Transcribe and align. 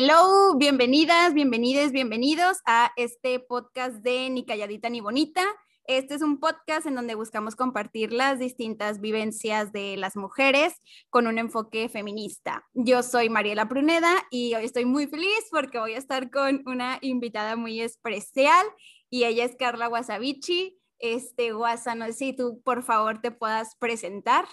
Hello, 0.00 0.54
bienvenidas, 0.56 1.34
bienvenides, 1.34 1.90
bienvenidos 1.90 2.58
a 2.66 2.92
este 2.94 3.40
podcast 3.40 3.96
de 3.96 4.30
Ni 4.30 4.46
Calladita 4.46 4.88
ni 4.88 5.00
Bonita. 5.00 5.44
Este 5.88 6.14
es 6.14 6.22
un 6.22 6.38
podcast 6.38 6.86
en 6.86 6.94
donde 6.94 7.16
buscamos 7.16 7.56
compartir 7.56 8.12
las 8.12 8.38
distintas 8.38 9.00
vivencias 9.00 9.72
de 9.72 9.96
las 9.96 10.14
mujeres 10.14 10.74
con 11.10 11.26
un 11.26 11.36
enfoque 11.36 11.88
feminista. 11.88 12.64
Yo 12.74 13.02
soy 13.02 13.28
Mariela 13.28 13.68
Pruneda 13.68 14.14
y 14.30 14.54
hoy 14.54 14.66
estoy 14.66 14.84
muy 14.84 15.08
feliz 15.08 15.48
porque 15.50 15.80
voy 15.80 15.94
a 15.94 15.98
estar 15.98 16.30
con 16.30 16.62
una 16.66 16.98
invitada 17.00 17.56
muy 17.56 17.80
especial 17.80 18.68
y 19.10 19.24
ella 19.24 19.46
es 19.46 19.56
Carla 19.56 19.88
Wasabichi. 19.88 20.78
Este, 21.00 21.52
Wasa, 21.52 21.96
no 21.96 22.12
si 22.12 22.32
tú 22.36 22.62
por 22.62 22.84
favor 22.84 23.20
te 23.20 23.32
puedas 23.32 23.74
presentar. 23.80 24.46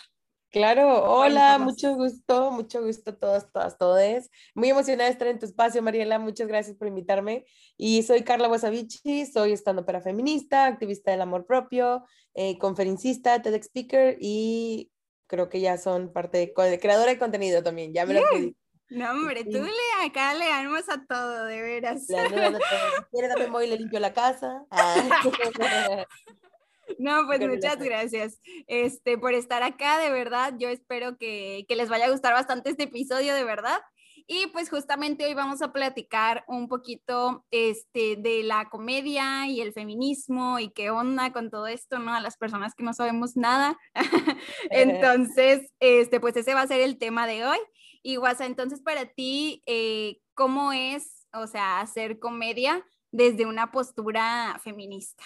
Claro, 0.56 1.04
hola, 1.04 1.58
mucho 1.60 1.96
gusto, 1.96 2.50
mucho 2.50 2.82
gusto 2.82 3.10
a 3.10 3.14
todas, 3.18 3.52
todas, 3.52 3.78
todos. 3.78 4.30
Muy 4.54 4.70
emocionada 4.70 5.10
de 5.10 5.12
estar 5.12 5.28
en 5.28 5.38
tu 5.38 5.46
espacio, 5.46 5.82
Mariela, 5.82 6.18
muchas 6.18 6.48
gracias 6.48 6.78
por 6.78 6.88
invitarme. 6.88 7.46
Y 7.76 8.04
soy 8.04 8.22
Carla 8.24 8.48
Wasavici, 8.48 9.26
soy 9.26 9.52
estando 9.52 9.86
para 9.86 10.00
feminista, 10.00 10.66
activista 10.66 11.12
del 11.12 11.20
amor 11.20 11.46
propio, 11.46 12.06
eh, 12.36 12.58
conferencista, 12.58 13.42
TEDx 13.42 13.66
speaker 13.66 14.18
y 14.22 14.94
creo 15.28 15.50
que 15.50 15.60
ya 15.60 15.78
son 15.78 16.14
parte 16.14 16.38
de, 16.38 16.80
creadora 16.80 17.12
de 17.12 17.20
contenido 17.20 17.62
también, 17.62 17.94
ya 17.94 18.06
me 18.06 18.14
lo 18.14 18.22
pedí. 18.32 18.56
No, 18.92 19.12
hombre, 19.12 19.44
tú 19.44 19.62
le 19.62 20.06
acá 20.08 20.36
le 20.36 20.46
a 20.46 21.06
todo, 21.06 21.44
de 21.48 21.62
veras. 21.62 22.08
Le 22.08 22.18
a 22.18 22.30
todo. 22.30 22.60
Si 22.60 23.04
quieres, 23.12 23.52
voy 23.52 23.66
y 23.66 23.70
le 23.72 23.76
limpio 23.76 24.00
la 24.00 24.14
casa. 24.14 24.64
Ah. 24.72 24.96
No, 27.00 27.26
pues 27.26 27.40
muchas 27.48 27.78
gracias 27.80 28.40
este, 28.68 29.18
por 29.18 29.34
estar 29.34 29.64
acá, 29.64 30.00
de 30.00 30.10
verdad. 30.10 30.54
Yo 30.58 30.70
espero 30.70 31.18
que, 31.18 31.66
que 31.68 31.76
les 31.76 31.90
vaya 31.90 32.06
a 32.06 32.12
gustar 32.12 32.34
bastante 32.34 32.70
este 32.70 32.84
episodio, 32.84 33.34
de 33.34 33.44
verdad. 33.44 33.82
Y 34.28 34.48
pues 34.48 34.72
justamente 34.72 35.26
hoy 35.26 35.36
vamos 35.36 35.62
a 35.62 35.72
platicar 35.72 36.44
un 36.48 36.68
poquito 36.68 37.46
este, 37.52 38.16
de 38.16 38.42
la 38.42 38.70
comedia 38.70 39.48
y 39.48 39.62
el 39.62 39.72
feminismo 39.72 40.58
y 40.58 40.70
qué 40.72 40.90
onda 40.90 41.32
con 41.32 41.52
todo 41.52 41.68
esto, 41.68 42.00
¿no? 42.00 42.12
A 42.14 42.22
las 42.22 42.36
personas 42.36 42.74
que 42.74 42.84
no 42.84 42.94
sabemos 42.94 43.38
nada. 43.38 43.78
entonces, 44.72 45.72
este, 45.80 46.20
pues 46.20 46.36
ese 46.38 46.56
va 46.56 46.62
a 46.62 46.68
ser 46.68 46.82
el 46.82 46.98
tema 46.98 47.28
de 47.28 47.46
hoy. 47.46 47.60
Y 48.02 48.16
Guasa, 48.16 48.48
entonces 48.48 48.82
para 48.82 49.06
ti, 49.06 49.62
eh, 49.68 50.18
¿cómo 50.34 50.72
es, 50.72 51.28
o 51.32 51.46
sea, 51.46 51.80
hacer 51.80 52.18
comedia 52.18 52.84
desde 53.12 53.46
una 53.46 53.72
postura 53.72 54.60
feminista? 54.64 55.24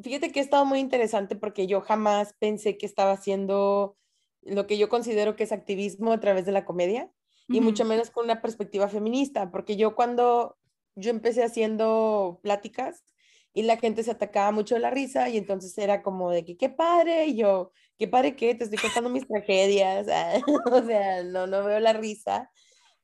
Fíjate 0.00 0.32
que 0.32 0.40
ha 0.40 0.42
estado 0.42 0.64
muy 0.64 0.78
interesante 0.78 1.36
porque 1.36 1.66
yo 1.66 1.80
jamás 1.80 2.34
pensé 2.38 2.78
que 2.78 2.86
estaba 2.86 3.12
haciendo 3.12 3.96
lo 4.42 4.66
que 4.66 4.78
yo 4.78 4.88
considero 4.88 5.36
que 5.36 5.44
es 5.44 5.52
activismo 5.52 6.12
a 6.12 6.20
través 6.20 6.46
de 6.46 6.52
la 6.52 6.64
comedia 6.64 7.10
y 7.48 7.60
mucho 7.60 7.84
menos 7.84 8.10
con 8.10 8.24
una 8.24 8.40
perspectiva 8.40 8.88
feminista, 8.88 9.50
porque 9.50 9.76
yo 9.76 9.94
cuando 9.94 10.56
yo 10.94 11.10
empecé 11.10 11.44
haciendo 11.44 12.40
pláticas 12.42 13.04
y 13.52 13.62
la 13.62 13.76
gente 13.76 14.02
se 14.02 14.10
atacaba 14.12 14.52
mucho 14.52 14.74
de 14.74 14.80
la 14.80 14.90
risa 14.90 15.28
y 15.28 15.36
entonces 15.36 15.76
era 15.76 16.02
como 16.02 16.30
de 16.30 16.44
que 16.44 16.56
qué 16.56 16.70
padre 16.70 17.26
y 17.26 17.36
yo, 17.36 17.72
qué 17.98 18.08
padre 18.08 18.36
que 18.36 18.54
te 18.54 18.64
estoy 18.64 18.78
contando 18.78 19.10
mis 19.10 19.26
tragedias, 19.26 20.06
o 20.72 20.82
sea, 20.82 21.22
no, 21.24 21.46
no 21.46 21.64
veo 21.64 21.80
la 21.80 21.92
risa. 21.92 22.50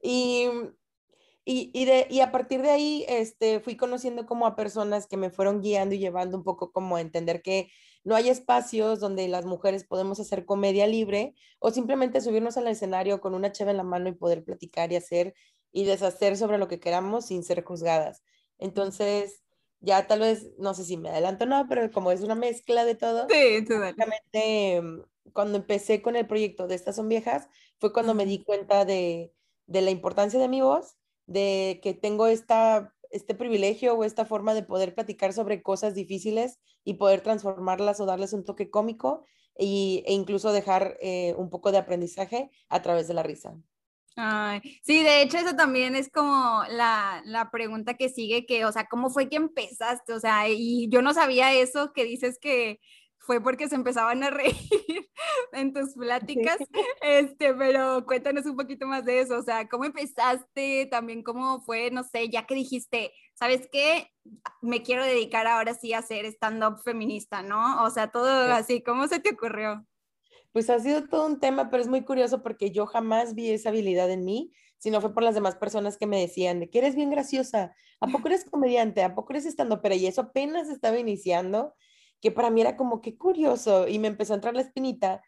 Y 0.01 0.47
y, 1.51 1.71
y, 1.73 1.87
de, 1.87 2.07
y 2.11 2.21
a 2.21 2.31
partir 2.31 2.61
de 2.61 2.69
ahí 2.69 3.07
este, 3.09 3.61
fui 3.61 3.75
conociendo 3.75 4.27
como 4.27 4.47
a 4.47 4.55
personas 4.55 5.07
que 5.07 5.17
me 5.17 5.31
fueron 5.31 5.63
guiando 5.63 5.95
y 5.95 5.99
llevando 5.99 6.37
un 6.37 6.45
poco 6.45 6.73
como 6.73 6.97
a 6.97 7.01
entender 7.01 7.41
que 7.41 7.71
no 8.05 8.17
hay 8.17 8.29
espacios 8.29 9.01
donde 9.01 9.27
las 9.29 9.47
mujeres 9.47 9.85
podemos 9.85 10.21
hacer 10.21 10.45
comedia 10.45 10.87
libre 10.87 11.35
o 11.59 11.71
simplemente 11.71 12.21
subirnos 12.21 12.59
al 12.59 12.69
escenario 12.69 13.23
con 13.23 13.35
una 13.35 13.51
cheva 13.51 13.71
en 13.71 13.79
la 13.79 13.83
mano 13.83 14.11
y 14.11 14.13
poder 14.13 14.45
platicar 14.45 14.93
y 14.93 14.97
hacer 14.97 15.33
y 15.73 15.87
deshacer 15.87 16.37
sobre 16.37 16.59
lo 16.59 16.69
que 16.69 16.81
queramos 16.81 17.25
sin 17.25 17.43
ser 17.43 17.65
juzgadas. 17.65 18.23
Entonces, 18.59 19.43
ya 19.81 20.07
tal 20.07 20.21
vez, 20.21 20.51
no 20.59 20.75
sé 20.75 20.85
si 20.85 20.99
me 20.99 21.09
adelanto 21.09 21.47
o 21.47 21.49
no, 21.49 21.65
pero 21.67 21.91
como 21.91 22.13
es 22.13 22.21
una 22.21 22.35
mezcla 22.35 22.85
de 22.85 22.95
todo, 22.95 23.27
sí, 24.35 24.81
mm, 24.83 25.33
cuando 25.33 25.57
empecé 25.57 26.03
con 26.03 26.15
el 26.15 26.27
proyecto 26.27 26.67
de 26.67 26.75
Estas 26.75 26.97
son 26.97 27.09
viejas, 27.09 27.49
fue 27.79 27.95
cuando 27.95 28.13
me 28.13 28.27
di 28.27 28.45
cuenta 28.45 28.85
de, 28.85 29.33
de 29.65 29.81
la 29.81 29.91
importancia 29.91 30.39
de 30.39 30.49
mi 30.49 30.61
voz 30.61 30.99
de 31.29 31.79
que 31.83 31.95
tengo 31.95 32.27
esta, 32.27 32.95
este 33.11 33.35
privilegio 33.35 33.95
o 33.95 34.03
esta 34.03 34.25
forma 34.25 34.55
de 34.55 34.63
poder 34.63 34.95
platicar 34.95 35.33
sobre 35.33 35.63
cosas 35.63 35.95
difíciles 35.95 36.59
y 36.85 36.95
poder 36.95 37.21
transformarlas 37.21 38.01
o 38.01 38.07
darles 38.07 38.33
un 38.33 38.45
toque 38.45 38.71
cómico 38.71 39.25
y, 39.57 40.03
e 40.07 40.15
incluso 40.15 40.53
dejar 40.53 40.97
eh, 41.01 41.35
un 41.37 41.51
poco 41.51 41.71
de 41.71 41.79
aprendizaje 41.79 42.51
a 42.69 42.81
través 42.81 43.09
de 43.09 43.15
la 43.15 43.23
risa. 43.23 43.55
sí, 44.83 45.03
de 45.03 45.23
hecho 45.23 45.37
eso 45.37 45.55
también 45.55 45.95
es 45.95 46.11
como 46.11 46.63
la, 46.71 47.23
la, 47.27 47.51
pregunta 47.51 47.95
que 47.95 48.09
sigue, 48.09 48.47
que, 48.47 48.65
o 48.65 48.73
sea, 48.73 48.87
¿cómo 48.87 49.11
fue 49.11 49.29
que 49.29 49.37
empezaste? 49.37 50.15
O 50.15 50.21
sea, 50.21 50.49
y 50.49 50.89
yo 50.89 51.03
no 51.03 51.13
sabía 51.13 51.53
eso 51.53 51.93
que 51.93 52.05
dices 52.05 52.39
que 52.41 52.81
fue 53.29 53.43
porque 53.43 53.69
se 53.69 53.75
empezaban 53.75 54.23
a 54.23 54.31
reír 54.31 54.57
en 55.53 55.75
tus 55.75 55.93
pláticas, 55.93 56.57
este, 57.03 57.53
pero 57.53 58.07
cuéntanos 58.07 58.47
un 58.47 58.57
poquito 58.57 58.87
más 58.87 59.05
de 59.05 59.21
eso, 59.21 59.37
o 59.37 59.43
sea, 59.43 59.69
¿cómo 59.69 59.85
empezaste? 59.85 60.89
También 60.91 61.23
cómo 61.23 61.61
fue, 61.61 61.91
no 61.91 62.05
sé, 62.05 62.31
ya 62.31 62.47
que 62.47 62.55
dijiste, 62.55 63.13
¿sabes 63.35 63.69
qué? 63.71 64.11
Me 64.63 64.83
quiero 64.83 65.05
dedicar 65.05 65.47
ahora 65.47 65.75
sí 65.75 65.93
a 65.93 66.01
ser 66.01 66.25
stand-up 66.25 66.81
feminista, 66.83 67.43
¿no? 67.43 67.85
O 67.85 67.91
sea, 67.91 68.11
todo 68.11 68.51
así, 68.51 68.83
¿cómo 68.83 69.07
se 69.09 69.21
te 69.21 69.35
ocurrió? 69.35 69.87
Pues 70.53 70.71
ha 70.71 70.79
sido 70.79 71.07
todo 71.07 71.27
un 71.27 71.39
tema, 71.39 71.69
pero 71.69 71.83
es 71.83 71.89
muy 71.91 72.07
curioso 72.07 72.43
porque 72.43 72.71
yo 72.71 72.87
jamás 72.87 73.35
vi 73.35 73.51
esa 73.51 73.69
habilidad 73.69 74.11
en 74.11 74.25
mí, 74.25 74.55
sino 74.79 75.03
fue 75.03 75.13
por 75.13 75.23
las 75.23 75.35
demás 75.35 75.57
personas 75.57 75.99
que 75.99 76.07
me 76.07 76.19
decían 76.19 76.61
de 76.61 76.71
que 76.71 76.79
eres 76.79 76.97
bien 76.97 77.11
graciosa, 77.11 77.75
¿a 78.01 78.07
poco 78.07 78.29
eres 78.29 78.47
comediante? 78.47 79.03
¿A 79.03 79.15
poco 79.15 79.35
eres 79.35 79.45
stand 79.45 79.83
Pero 79.83 79.95
Y 79.97 80.07
eso 80.07 80.23
apenas 80.23 80.71
estaba 80.71 80.99
iniciando 80.99 81.75
que 82.21 82.31
para 82.31 82.51
mí 82.51 82.61
era 82.61 82.77
como 82.77 83.01
que 83.01 83.17
curioso 83.17 83.89
y 83.89 83.99
me 83.99 84.09
empezó 84.09 84.33
a 84.33 84.37
entrar 84.37 84.55
la 84.55 84.63
espinita. 84.63 85.23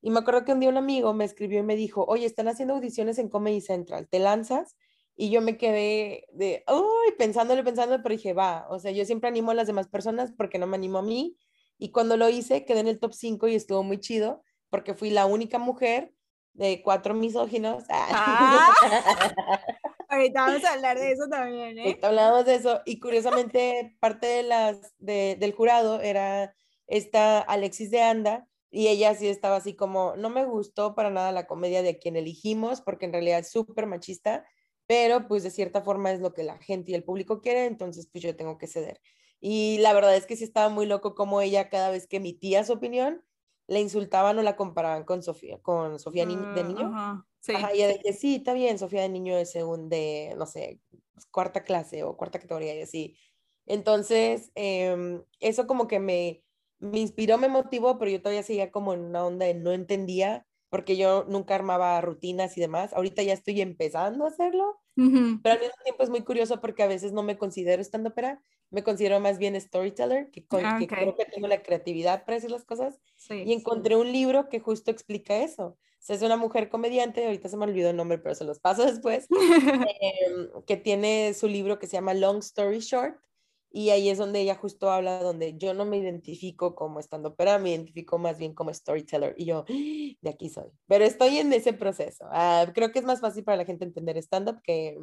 Y 0.00 0.10
me 0.10 0.20
acuerdo 0.20 0.44
que 0.44 0.52
un 0.52 0.60
día 0.60 0.68
un 0.68 0.76
amigo 0.76 1.12
me 1.14 1.24
escribió 1.24 1.60
y 1.60 1.62
me 1.64 1.76
dijo, 1.76 2.04
oye, 2.06 2.26
están 2.26 2.48
haciendo 2.48 2.74
audiciones 2.74 3.18
en 3.18 3.28
Comedy 3.28 3.60
Central, 3.60 4.08
¿te 4.08 4.18
lanzas? 4.18 4.76
Y 5.16 5.30
yo 5.30 5.40
me 5.40 5.56
quedé 5.56 6.26
de, 6.32 6.64
uy, 6.68 7.12
pensándole, 7.18 7.64
pensándole, 7.64 8.02
pero 8.02 8.14
dije, 8.14 8.32
va, 8.34 8.66
o 8.70 8.78
sea, 8.78 8.92
yo 8.92 9.04
siempre 9.04 9.28
animo 9.28 9.50
a 9.50 9.54
las 9.54 9.66
demás 9.66 9.88
personas 9.88 10.32
porque 10.32 10.58
no 10.58 10.68
me 10.68 10.76
animo 10.76 10.98
a 10.98 11.02
mí. 11.02 11.36
Y 11.76 11.90
cuando 11.90 12.16
lo 12.16 12.28
hice, 12.28 12.64
quedé 12.64 12.80
en 12.80 12.88
el 12.88 13.00
top 13.00 13.12
5 13.12 13.48
y 13.48 13.56
estuvo 13.56 13.82
muy 13.82 13.98
chido 13.98 14.42
porque 14.70 14.94
fui 14.94 15.10
la 15.10 15.26
única 15.26 15.58
mujer 15.58 16.12
de 16.52 16.82
cuatro 16.82 17.14
misóginos. 17.14 17.84
Ah. 17.88 18.72
Ahorita 20.18 20.46
vamos 20.46 20.64
hablar 20.64 20.98
de 20.98 21.12
eso 21.12 21.28
también, 21.28 21.78
¿eh? 21.78 21.98
De 22.44 22.54
eso. 22.54 22.80
Y 22.84 23.00
curiosamente, 23.00 23.96
parte 24.00 24.26
de 24.26 24.42
las, 24.42 24.94
de, 24.98 25.36
del 25.38 25.52
jurado 25.52 26.00
era 26.00 26.54
esta 26.86 27.40
Alexis 27.40 27.90
de 27.90 28.02
Anda, 28.02 28.48
y 28.70 28.88
ella 28.88 29.14
sí 29.14 29.28
estaba 29.28 29.56
así 29.56 29.74
como, 29.74 30.14
no 30.16 30.28
me 30.30 30.44
gustó 30.44 30.94
para 30.94 31.10
nada 31.10 31.32
la 31.32 31.46
comedia 31.46 31.82
de 31.82 31.98
quien 31.98 32.16
elegimos, 32.16 32.80
porque 32.80 33.06
en 33.06 33.12
realidad 33.12 33.38
es 33.40 33.50
súper 33.50 33.86
machista, 33.86 34.44
pero 34.86 35.26
pues 35.26 35.42
de 35.42 35.50
cierta 35.50 35.82
forma 35.82 36.12
es 36.12 36.20
lo 36.20 36.34
que 36.34 36.42
la 36.42 36.58
gente 36.58 36.92
y 36.92 36.94
el 36.94 37.04
público 37.04 37.40
quiere, 37.40 37.66
entonces 37.66 38.08
pues 38.10 38.22
yo 38.22 38.36
tengo 38.36 38.58
que 38.58 38.66
ceder. 38.66 39.00
Y 39.40 39.78
la 39.78 39.92
verdad 39.92 40.16
es 40.16 40.26
que 40.26 40.36
sí 40.36 40.44
estaba 40.44 40.68
muy 40.68 40.86
loco 40.86 41.14
como 41.14 41.40
ella 41.40 41.68
cada 41.68 41.90
vez 41.90 42.06
que 42.06 42.16
emitía 42.16 42.64
su 42.64 42.74
opinión, 42.74 43.22
le 43.68 43.80
insultaban 43.80 44.38
o 44.38 44.42
la 44.42 44.56
comparaban 44.56 45.04
con 45.04 45.22
Sofía, 45.22 45.58
con 45.60 46.00
Sofía 46.00 46.26
de 46.26 46.34
mm, 46.34 46.66
niño. 46.66 47.24
Sí. 47.40 47.52
Ajá, 47.54 47.74
y 47.74 47.82
ella 47.82 47.88
decía, 47.88 48.12
sí, 48.12 48.36
está 48.36 48.54
bien, 48.54 48.78
Sofía 48.78 49.02
de 49.02 49.10
niño 49.10 49.36
es 49.36 49.52
según 49.52 49.88
de, 49.88 50.34
no 50.36 50.46
sé, 50.46 50.80
cuarta 51.30 51.62
clase 51.62 52.02
o 52.02 52.16
cuarta 52.16 52.40
categoría 52.40 52.74
y 52.74 52.82
así. 52.82 53.16
Entonces, 53.66 54.50
em, 54.54 55.22
eso 55.40 55.66
como 55.66 55.86
que 55.86 56.00
me, 56.00 56.42
me 56.78 56.98
inspiró, 56.98 57.36
me 57.36 57.48
motivó, 57.48 57.98
pero 57.98 58.10
yo 58.10 58.22
todavía 58.22 58.42
seguía 58.42 58.70
como 58.70 58.94
en 58.94 59.00
una 59.00 59.24
onda 59.24 59.44
de 59.44 59.54
no 59.54 59.72
entendía, 59.72 60.46
porque 60.70 60.96
yo 60.96 61.24
nunca 61.28 61.54
armaba 61.54 62.00
rutinas 62.00 62.56
y 62.56 62.62
demás. 62.62 62.94
Ahorita 62.94 63.22
ya 63.22 63.34
estoy 63.34 63.60
empezando 63.60 64.24
a 64.24 64.28
hacerlo, 64.28 64.80
pero 64.94 65.54
al 65.54 65.60
mismo 65.60 65.74
tiempo 65.84 66.02
es 66.02 66.10
muy 66.10 66.22
curioso 66.22 66.60
porque 66.60 66.82
a 66.82 66.86
veces 66.88 67.12
no 67.12 67.22
me 67.22 67.38
considero 67.38 67.82
estando 67.82 68.10
opera 68.10 68.42
me 68.70 68.82
considero 68.82 69.18
más 69.20 69.38
bien 69.38 69.58
storyteller, 69.60 70.30
que, 70.30 70.46
ah, 70.50 70.78
creo 70.86 71.16
que 71.16 71.24
tengo 71.24 71.48
la 71.48 71.62
creatividad 71.62 72.24
para 72.24 72.36
decir 72.36 72.50
las 72.50 72.64
cosas. 72.64 73.00
y 73.30 73.52
encontré 73.52 73.96
un 73.96 74.12
libro 74.12 74.48
que 74.48 74.60
justo 74.60 74.90
explica 74.90 75.38
eso. 75.38 75.76
O 75.98 76.00
sea, 76.00 76.16
es 76.16 76.22
una 76.22 76.36
mujer 76.36 76.68
comediante, 76.68 77.24
ahorita 77.24 77.48
se 77.48 77.56
me 77.56 77.64
olvidó 77.64 77.90
el 77.90 77.96
nombre, 77.96 78.18
pero 78.18 78.34
se 78.34 78.44
los 78.44 78.60
paso 78.60 78.84
después, 79.02 79.26
em, 80.00 80.48
que 80.66 80.76
tiene 80.76 81.34
su 81.34 81.48
libro 81.48 81.78
que 81.78 81.86
se 81.86 81.96
llama 81.96 82.14
Long 82.14 82.38
Story 82.38 82.80
Short, 82.80 83.18
y 83.70 83.90
ahí 83.90 84.08
es 84.08 84.16
donde 84.16 84.40
ella 84.40 84.54
justo 84.54 84.90
habla, 84.90 85.22
donde 85.22 85.58
yo 85.58 85.74
no 85.74 85.84
me 85.84 85.98
identifico 85.98 86.74
como 86.74 87.00
estando 87.00 87.34
pero 87.34 87.58
me 87.58 87.70
identifico 87.70 88.16
más 88.16 88.38
bien 88.38 88.54
como 88.54 88.72
storyteller, 88.72 89.34
y 89.36 89.46
yo, 89.46 89.64
de 89.66 90.30
aquí 90.30 90.48
soy. 90.48 90.70
Pero 90.86 91.04
estoy 91.04 91.38
en 91.38 91.52
ese 91.52 91.72
proceso. 91.72 92.26
Ah, 92.30 92.66
creo 92.74 92.92
que 92.92 92.98
es 92.98 93.04
más 93.04 93.20
fácil 93.20 93.44
para 93.44 93.56
la 93.56 93.64
gente 93.64 93.84
entender 93.84 94.16
stand-up 94.18 94.60
que, 94.62 94.98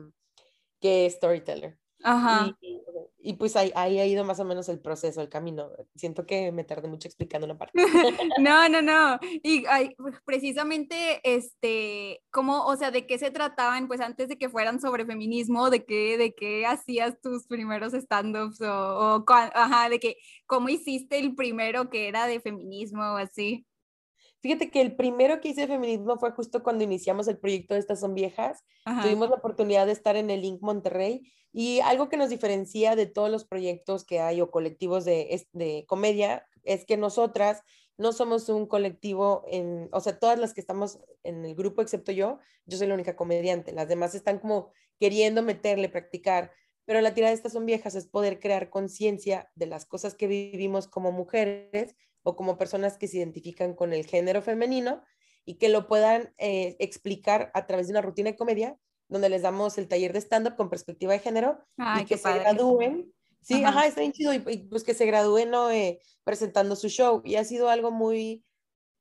que 0.80 1.10
storyteller. 1.10 1.78
Ajá. 2.06 2.56
Y, 2.62 2.80
y 3.20 3.34
pues 3.34 3.56
ahí, 3.56 3.72
ahí, 3.74 3.98
ha 3.98 4.06
ido 4.06 4.24
más 4.24 4.40
o 4.40 4.46
menos 4.46 4.70
el 4.70 4.80
proceso, 4.80 5.20
el 5.20 5.30
camino. 5.30 5.72
Siento 5.96 6.28
que 6.28 6.52
me 6.52 6.64
tardé 6.64 6.88
mucho 6.88 7.08
explicando 7.08 7.46
una 7.46 7.58
parte. 7.58 7.74
no, 8.40 8.70
no, 8.70 8.84
no. 8.84 9.18
Y 9.42 9.66
pues, 9.98 10.16
precisamente, 10.24 11.22
este, 11.24 12.22
¿cómo, 12.30 12.64
o 12.66 12.76
sea, 12.76 12.92
de 12.92 13.08
qué 13.08 13.18
se 13.18 13.32
trataban, 13.32 13.88
pues 13.88 14.00
antes 14.00 14.30
de 14.30 14.38
que 14.38 14.50
fueran 14.50 14.80
sobre 14.80 15.08
feminismo, 15.08 15.72
de 15.72 15.84
qué, 15.86 16.20
de 16.20 16.36
qué 16.36 16.68
hacías 16.68 17.20
tus 17.20 17.48
primeros 17.48 17.96
stand-ups 17.96 18.62
o, 18.62 19.16
o, 19.18 19.26
ajá, 19.28 19.90
de 19.90 20.00
que, 20.00 20.18
¿cómo 20.46 20.70
hiciste 20.70 21.18
el 21.18 21.34
primero 21.34 21.90
que 21.90 22.08
era 22.08 22.28
de 22.28 22.40
feminismo 22.40 23.02
o 23.02 23.18
así? 23.18 23.66
Fíjate 24.46 24.70
que 24.70 24.80
el 24.80 24.96
primero 24.96 25.42
que 25.42 25.48
hice 25.48 25.62
de 25.62 25.68
feminismo 25.68 26.20
fue 26.20 26.30
justo 26.30 26.62
cuando 26.62 26.84
iniciamos 26.84 27.28
el 27.28 27.40
proyecto 27.40 27.74
de 27.74 27.80
Estas 27.80 28.02
Son 28.02 28.14
Viejas. 28.14 28.64
Tuvimos 29.02 29.28
la 29.32 29.38
oportunidad 29.38 29.88
de 29.88 29.92
estar 29.92 30.16
en 30.18 30.30
el 30.30 30.44
Link 30.44 30.62
Monterrey 30.62 31.34
y 31.52 31.80
algo 31.80 32.10
que 32.10 32.18
nos 32.18 32.30
diferencia 32.30 32.96
de 32.96 33.08
todos 33.08 33.32
los 33.32 33.44
proyectos 33.44 34.06
que 34.06 34.20
hay 34.20 34.42
o 34.42 34.52
colectivos 34.52 35.04
de, 35.04 35.48
de 35.54 35.86
comedia 35.88 36.46
es 36.64 36.86
que 36.86 36.96
nosotras 36.96 37.64
no 37.98 38.14
somos 38.14 38.48
un 38.50 38.68
colectivo, 38.68 39.46
en, 39.48 39.90
o 39.92 40.00
sea, 40.00 40.20
todas 40.20 40.38
las 40.38 40.54
que 40.54 40.62
estamos 40.62 41.00
en 41.24 41.44
el 41.44 41.56
grupo, 41.56 41.82
excepto 41.82 42.12
yo, 42.12 42.38
yo 42.68 42.78
soy 42.78 42.86
la 42.86 42.94
única 42.94 43.16
comediante. 43.16 43.72
Las 43.72 43.88
demás 43.88 44.14
están 44.14 44.38
como 44.38 44.70
queriendo 45.00 45.42
meterle, 45.42 45.90
practicar. 45.90 46.52
Pero 46.86 47.02
la 47.02 47.16
tirada 47.16 47.32
de 47.32 47.38
estas 47.38 47.54
son 47.54 47.66
viejas 47.66 47.96
es 47.96 48.06
poder 48.06 48.40
crear 48.40 48.70
conciencia 48.70 49.50
de 49.56 49.66
las 49.66 49.88
cosas 49.88 50.14
que 50.14 50.28
vivimos 50.28 50.88
como 50.88 51.12
mujeres 51.12 51.96
o 52.26 52.36
como 52.36 52.58
personas 52.58 52.98
que 52.98 53.08
se 53.08 53.18
identifican 53.18 53.76
con 53.76 53.94
el 53.94 54.06
género 54.06 54.42
femenino 54.42 55.04
y 55.46 55.56
que 55.56 55.70
lo 55.70 55.88
puedan 55.88 56.34
eh, 56.40 56.76
explicar 56.80 57.52
a 57.54 57.68
través 57.68 57.88
de 57.88 57.94
una 57.94 58.02
rutina 58.02 58.32
de 58.32 58.36
comedia 58.36 58.78
donde 59.08 59.30
les 59.30 59.44
damos 59.44 59.78
el 59.78 59.88
taller 59.88 60.12
de 60.12 60.20
stand-up 60.20 60.56
con 60.56 60.72
perspectiva 60.72 61.14
de 61.14 61.20
género 61.20 61.60
y 62.02 62.06
que 62.06 62.18
se 62.18 62.34
gradúen. 62.34 63.14
Sí, 63.42 63.64
ajá. 63.64 63.86
está 63.86 64.02
bien 64.02 64.12
chido 64.12 64.34
y, 64.34 64.40
pues 64.40 64.84
que 64.84 64.96
se 64.96 65.06
gradúen 65.06 65.52
eh, 65.72 66.00
presentando 66.24 66.76
su 66.76 66.90
show 66.90 67.22
y 67.24 67.36
ha 67.36 67.44
sido 67.44 67.70
algo 67.70 67.92
muy, 67.92 68.44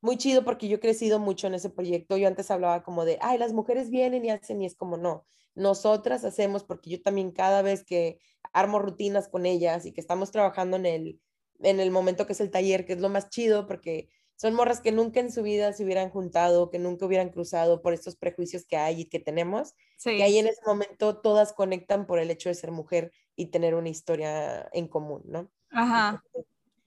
muy 0.03 0.19
chido 0.19 0.45
porque 0.45 0.69
yo 0.69 0.77
he 0.77 0.81
crecido 0.81 1.19
mucho 1.19 1.47
en 1.47 1.55
ese 1.55 1.71
proyecto. 1.71 2.19
Yo 2.19 2.29
antes 2.29 2.51
hablaba 2.51 2.83
como 2.83 3.07
de, 3.07 3.17
ay, 3.23 3.39
las 3.39 3.55
mujeres 3.55 3.89
vienen 3.89 4.27
y 4.27 4.31
hacen 4.31 4.61
y 4.61 4.67
es 4.67 4.77
como 4.77 4.99
no, 4.99 5.25
nosotras 5.55 6.25
hacemos 6.27 6.63
porque 6.63 6.91
yo 6.91 7.01
también 7.01 7.31
cada 7.31 7.63
vez 7.63 7.87
que 7.87 8.19
armo 8.53 8.81
rutinas 8.81 9.29
con 9.29 9.47
ellas 9.47 9.87
y 9.87 9.93
que 9.93 10.03
estamos 10.03 10.31
trabajando 10.31 10.77
en 10.77 10.85
el 10.85 11.21
en 11.65 11.81
el 11.81 11.91
momento 11.91 12.27
que 12.27 12.35
es 12.35 12.41
el 12.41 12.51
taller, 12.51 12.87
que 12.87 12.93
es 12.93 13.01
lo 13.01 13.09
más 13.09 13.29
chido, 13.31 13.67
porque 13.67 14.09
son 14.37 14.55
morras 14.55 14.81
que 14.81 14.93
nunca 14.93 15.21
en 15.21 15.31
su 15.31 15.43
vida 15.43 15.73
se 15.73 15.85
hubieran 15.85 16.11
juntado, 16.11 16.71
que 16.71 16.79
nunca 16.79 17.07
hubieran 17.07 17.31
cruzado 17.31 17.83
por 17.83 17.95
estos 17.95 18.17
prejuicios 18.17 18.67
que 18.67 18.77
hay 18.77 19.03
y 19.03 19.05
que 19.07 19.21
tenemos, 19.21 19.75
que 20.03 20.23
ahí 20.23 20.39
en 20.39 20.49
ese 20.49 20.61
momento 20.67 21.21
todas 21.21 21.53
conectan 21.53 22.07
por 22.07 22.19
el 22.19 22.31
hecho 22.31 22.49
de 22.49 22.55
ser 22.55 22.73
mujer 22.73 23.13
y 23.37 23.47
tener 23.47 23.75
una 23.75 23.89
historia 23.89 24.69
en 24.73 24.89
común, 24.89 25.23
¿no? 25.27 25.51
Ajá. 25.71 26.23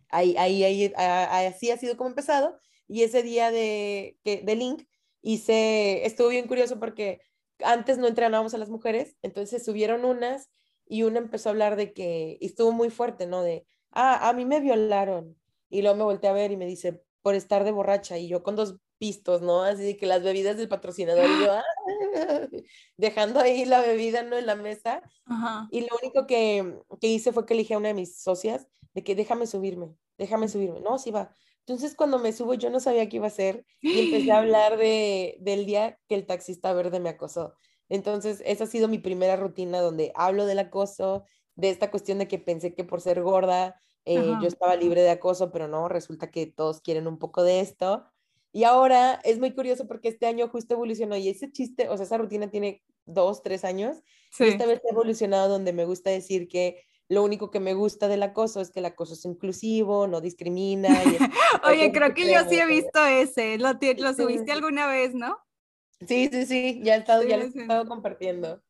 ahí, 0.10 0.36
ahí, 0.38 0.64
ahí, 0.64 0.94
así 0.96 1.72
ha 1.72 1.78
sido 1.78 1.98
como 1.98 2.10
empezado. 2.10 2.60
Y 2.88 3.04
ese 3.04 3.24
día 3.24 3.52
de, 3.52 4.18
que, 4.24 4.42
de 4.42 4.56
Link 4.56 4.84
hice, 5.22 6.06
estuvo 6.06 6.30
bien 6.30 6.48
curioso 6.48 6.80
porque 6.80 7.22
antes 7.64 7.98
no 7.98 8.08
entrenábamos 8.08 8.54
a 8.54 8.58
las 8.58 8.70
mujeres, 8.70 9.16
entonces 9.22 9.66
subieron 9.66 10.06
unas 10.06 10.50
y 10.86 11.04
una 11.04 11.20
empezó 11.20 11.50
a 11.50 11.52
hablar 11.52 11.76
de 11.76 11.94
que, 11.94 12.38
y 12.40 12.46
estuvo 12.46 12.72
muy 12.72 12.90
fuerte, 12.90 13.26
¿no? 13.26 13.42
De, 13.42 13.66
ah, 13.98 14.30
a 14.30 14.34
mí 14.34 14.46
me 14.46 14.60
violaron. 14.60 15.36
Y 15.70 15.82
luego 15.82 15.98
me 15.98 16.04
volteé 16.04 16.30
a 16.30 16.34
ver 16.34 16.52
y 16.52 16.58
me 16.58 16.66
dice, 16.66 17.04
por 17.22 17.36
estar 17.36 17.64
de 17.64 17.72
borracha. 17.72 18.18
Y 18.18 18.28
yo 18.28 18.44
con 18.44 18.56
dos 18.56 18.78
pistos, 18.98 19.42
¿no? 19.42 19.64
Así 19.64 19.96
que 19.98 20.06
las 20.06 20.24
bebidas 20.24 20.58
del 20.58 20.70
patrocinador 20.70 21.26
y 21.26 21.46
yo, 21.46 21.52
ah", 21.52 21.64
dejando 22.98 23.40
ahí 23.40 23.66
la 23.66 23.82
bebida, 23.82 24.24
¿no? 24.24 24.38
En 24.38 24.46
la 24.46 24.56
mesa. 24.56 25.02
Y 25.72 25.82
lo 25.82 25.88
único 26.02 26.26
que, 26.28 26.80
que, 27.02 27.08
hice 27.08 27.32
fue 27.32 27.46
que 27.46 27.54
elegí 27.54 27.74
a 27.74 27.78
una 27.78 27.90
de 27.90 27.94
mis 27.94 28.22
socias 28.22 28.68
de 28.94 29.04
que 29.04 29.16
déjame 29.16 29.48
subirme, 29.48 29.94
déjame 30.18 30.48
subirme. 30.48 30.80
No, 30.80 30.98
sí 30.98 31.12
va. 31.12 31.32
Entonces 31.60 31.96
cuando 31.96 32.18
me 32.18 32.32
subo 32.32 32.54
yo 32.54 32.70
no 32.70 32.80
sabía 32.80 33.10
qué 33.10 33.18
iba 33.18 33.26
a 33.26 33.28
hacer 33.28 33.66
y 33.82 34.00
empecé 34.00 34.32
a 34.32 34.38
hablar 34.40 34.78
de, 34.78 35.38
del 35.42 35.66
día 35.66 36.00
que 36.08 36.16
el 36.16 36.26
taxista 36.26 36.72
verde 36.74 37.00
me 37.00 37.10
acosó. 37.10 37.56
Entonces 37.90 38.42
esa 38.46 38.64
ha 38.64 38.68
sido 38.68 38.88
mi 38.88 39.00
primera 39.00 39.36
rutina 39.36 39.82
donde 39.82 40.12
hablo 40.16 40.46
del 40.46 40.60
acoso, 40.60 41.26
de 41.58 41.70
esta 41.70 41.92
cuestión 41.92 42.20
de 42.20 42.28
que 42.28 42.40
pensé 42.40 42.74
que 42.74 42.86
por 42.86 43.02
ser 43.02 43.22
gorda 43.22 43.82
eh, 44.06 44.34
yo 44.42 44.48
estaba 44.48 44.78
libre 44.78 45.02
de 45.02 45.10
acoso, 45.10 45.52
pero 45.52 45.68
no, 45.68 45.90
resulta 45.90 46.32
que 46.32 46.46
todos 46.46 46.80
quieren 46.80 47.08
un 47.08 47.18
poco 47.18 47.44
de 47.44 47.60
esto. 47.60 48.06
Y 48.54 48.64
ahora 48.64 49.20
es 49.26 49.40
muy 49.40 49.54
curioso 49.54 49.86
porque 49.86 50.08
este 50.08 50.28
año 50.28 50.48
justo 50.48 50.76
evolucionó 50.76 51.18
y 51.18 51.28
ese 51.28 51.52
chiste, 51.52 51.90
o 51.90 51.98
sea, 51.98 52.06
esa 52.06 52.18
rutina 52.18 52.50
tiene 52.50 52.84
dos, 53.06 53.44
tres 53.44 53.66
años. 53.66 53.98
Y 54.40 54.46
esta 54.46 54.66
vez 54.66 54.80
ha 54.86 54.94
evolucionado 54.94 55.50
donde 55.50 55.74
me 55.74 55.84
gusta 55.84 56.10
decir 56.10 56.48
que 56.48 56.86
lo 57.10 57.24
único 57.24 57.52
que 57.52 57.60
me 57.60 57.74
gusta 57.74 58.08
del 58.08 58.24
acoso 58.24 58.62
es 58.62 58.72
que 58.72 58.80
el 58.80 58.86
acoso 58.86 59.14
es 59.14 59.26
inclusivo, 59.26 60.08
no 60.08 60.22
discrimina. 60.22 60.90
Oye, 61.68 61.92
creo 61.92 62.14
que 62.14 62.32
yo 62.32 62.48
sí 62.48 62.60
he 62.60 62.66
visto 62.66 63.04
ese. 63.06 63.58
Lo, 63.58 63.74
lo 63.74 64.14
subiste 64.14 64.52
alguna 64.52 64.88
vez, 64.88 65.14
¿no? 65.16 65.38
Sí, 66.06 66.30
sí, 66.32 66.46
sí, 66.46 66.82
ya 66.84 66.96
he 66.96 67.00
estado, 67.00 67.24
ya 67.24 67.38
lo 67.38 67.44
he 67.44 67.48
estado 67.48 67.88
compartiendo. 67.88 68.62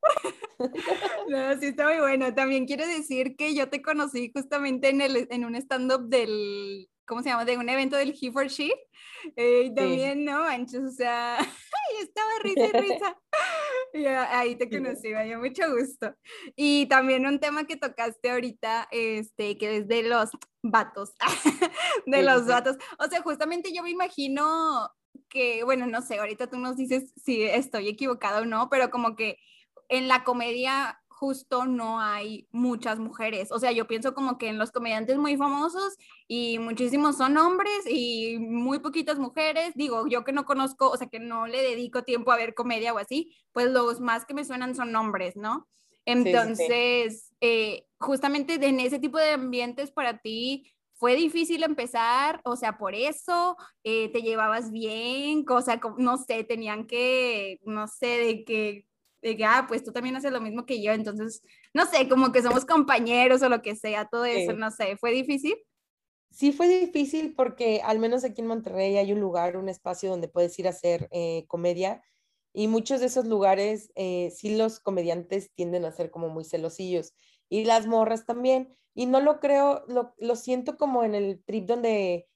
No, 1.29 1.59
sí 1.59 1.68
está 1.68 1.85
muy 1.85 2.00
bueno. 2.00 2.33
También 2.33 2.65
quiero 2.65 2.88
decir 2.88 3.35
que 3.35 3.53
yo 3.53 3.69
te 3.69 3.81
conocí 3.81 4.31
justamente 4.33 4.89
en, 4.89 5.01
el, 5.01 5.27
en 5.29 5.45
un 5.45 5.56
stand-up 5.56 6.09
del, 6.09 6.89
¿cómo 7.06 7.21
se 7.21 7.29
llama? 7.29 7.45
De 7.45 7.57
un 7.57 7.69
evento 7.69 7.95
del 7.95 8.18
He 8.19 8.31
for 8.31 8.47
She. 8.47 8.71
Eh, 9.35 9.71
también, 9.75 10.25
¿no? 10.25 10.50
Entonces, 10.50 10.81
o 10.81 10.95
sea, 10.95 11.38
estaba 12.01 12.29
risa 12.44 12.65
y 12.65 12.71
risa. 12.71 13.18
Y 13.94 14.06
ahí 14.06 14.56
te 14.56 14.69
conocí, 14.69 15.09
me 15.09 15.25
dio 15.25 15.39
mucho 15.39 15.63
gusto. 15.75 16.13
Y 16.56 16.88
también 16.88 17.25
un 17.25 17.39
tema 17.39 17.65
que 17.65 17.77
tocaste 17.77 18.29
ahorita, 18.29 18.88
este, 18.91 19.57
que 19.57 19.77
es 19.77 19.88
de 19.88 20.03
los 20.03 20.29
vatos, 20.62 21.13
de 22.06 22.21
los 22.21 22.45
vatos. 22.45 22.77
O 23.00 23.07
sea, 23.07 23.21
justamente 23.21 23.74
yo 23.74 23.83
me 23.83 23.89
imagino 23.89 24.89
que, 25.29 25.63
bueno, 25.63 25.88
no 25.88 26.01
sé, 26.01 26.19
ahorita 26.19 26.47
tú 26.47 26.57
nos 26.57 26.77
dices 26.77 27.13
si 27.15 27.44
estoy 27.44 27.88
equivocado 27.89 28.44
o 28.44 28.45
no, 28.45 28.69
pero 28.69 28.89
como 28.89 29.15
que 29.15 29.39
en 29.89 30.07
la 30.07 30.24
comedia 30.24 31.00
justo 31.18 31.65
no 31.65 32.00
hay 32.00 32.47
muchas 32.51 33.00
mujeres. 33.00 33.51
O 33.51 33.59
sea, 33.59 33.71
yo 33.71 33.88
pienso 33.88 34.13
como 34.13 34.38
que 34.38 34.50
en 34.50 34.59
los 34.59 34.71
comediantes 34.71 35.18
muy 35.18 35.35
famosos 35.35 35.97
y 36.27 36.59
muchísimos 36.59 37.18
son 37.18 37.38
hombres 37.38 37.85
y 37.89 38.38
muy 38.38 38.79
poquitas 38.79 39.18
mujeres. 39.18 39.74
Digo, 39.74 40.07
yo 40.07 40.24
que 40.24 40.31
no 40.31 40.45
conozco, 40.45 40.89
o 40.91 40.97
sea, 40.97 41.07
que 41.07 41.19
no 41.19 41.47
le 41.47 41.63
dedico 41.63 42.03
tiempo 42.03 42.31
a 42.31 42.38
ver 42.38 42.53
comedia 42.53 42.94
o 42.94 43.00
así, 43.00 43.35
pues 43.51 43.71
los 43.71 44.00
más 44.00 44.25
que 44.25 44.35
me 44.35 44.45
suenan 44.45 44.75
son 44.75 44.95
hombres, 44.95 45.35
¿no? 45.35 45.68
Entonces, 46.06 47.33
eh, 47.41 47.85
justamente 48.00 48.53
en 48.53 48.79
ese 48.79 49.00
tipo 49.00 49.18
de 49.18 49.31
ambientes 49.31 49.91
para 49.91 50.19
ti, 50.19 50.71
fue 50.98 51.16
difícil 51.16 51.64
empezar, 51.64 52.42
o 52.44 52.56
sea, 52.56 52.78
por 52.78 52.96
eso 52.96 53.56
eh, 53.84 54.12
te 54.12 54.22
llevabas 54.22 54.72
bien, 54.72 55.46
o 55.48 55.62
sea, 55.62 55.80
no 55.98 56.18
sé, 56.18 56.44
tenían 56.44 56.88
que, 56.88 57.60
no 57.64 57.88
sé, 57.88 58.08
de 58.08 58.44
que, 58.44 58.88
de 59.22 59.38
que, 59.38 59.46
ah, 59.46 59.66
pues 59.68 59.84
tú 59.84 59.92
también 59.92 60.16
haces 60.16 60.32
lo 60.32 60.42
mismo 60.42 60.66
que 60.66 60.82
yo, 60.82 60.92
entonces, 60.92 61.44
no 61.74 61.86
sé, 61.86 62.10
como 62.10 62.32
que 62.32 62.42
somos 62.42 62.66
compañeros 62.66 63.44
o 63.44 63.50
lo 63.50 63.62
que 63.62 63.75
sea, 63.75 64.08
todo 64.08 64.25
eso, 64.25 64.54
no 64.54 64.72
sé, 64.72 64.98
¿fue 64.98 65.12
difícil? 65.12 65.56
Sí, 66.32 66.51
fue 66.51 66.68
difícil 66.68 67.34
porque 67.36 67.82
al 67.84 68.00
menos 68.00 68.24
aquí 68.24 68.42
en 68.42 68.48
Monterrey 68.48 68.98
hay 68.98 69.13
un 69.13 69.20
lugar, 69.20 69.56
un 69.56 69.70
espacio 69.70 70.10
donde 70.10 70.27
puedes 70.27 70.58
ir 70.60 70.68
a 70.68 70.72
hacer 70.72 71.08
eh, 71.12 71.46
comedia 71.48 72.04
y 72.54 72.68
muchos 72.68 73.00
de 73.00 73.06
esos 73.06 73.25
lugares, 73.25 73.92
eh, 73.96 74.32
sí 74.36 74.56
los 74.56 74.80
comediantes 74.80 75.54
tienden 75.54 75.86
a 75.86 75.92
ser 75.92 76.10
como 76.10 76.30
muy 76.30 76.44
celosillos 76.44 77.13
y 77.50 77.66
las 77.66 77.86
morras 77.86 78.25
también. 78.25 78.75
Y 78.98 79.06
no 79.06 79.22
lo 79.22 79.39
creo, 79.39 79.84
lo, 79.88 80.16
lo 80.18 80.36
siento 80.36 80.75
como 80.75 81.04
en 81.04 81.13
el 81.13 81.44
trip 81.46 81.68
donde 81.68 82.27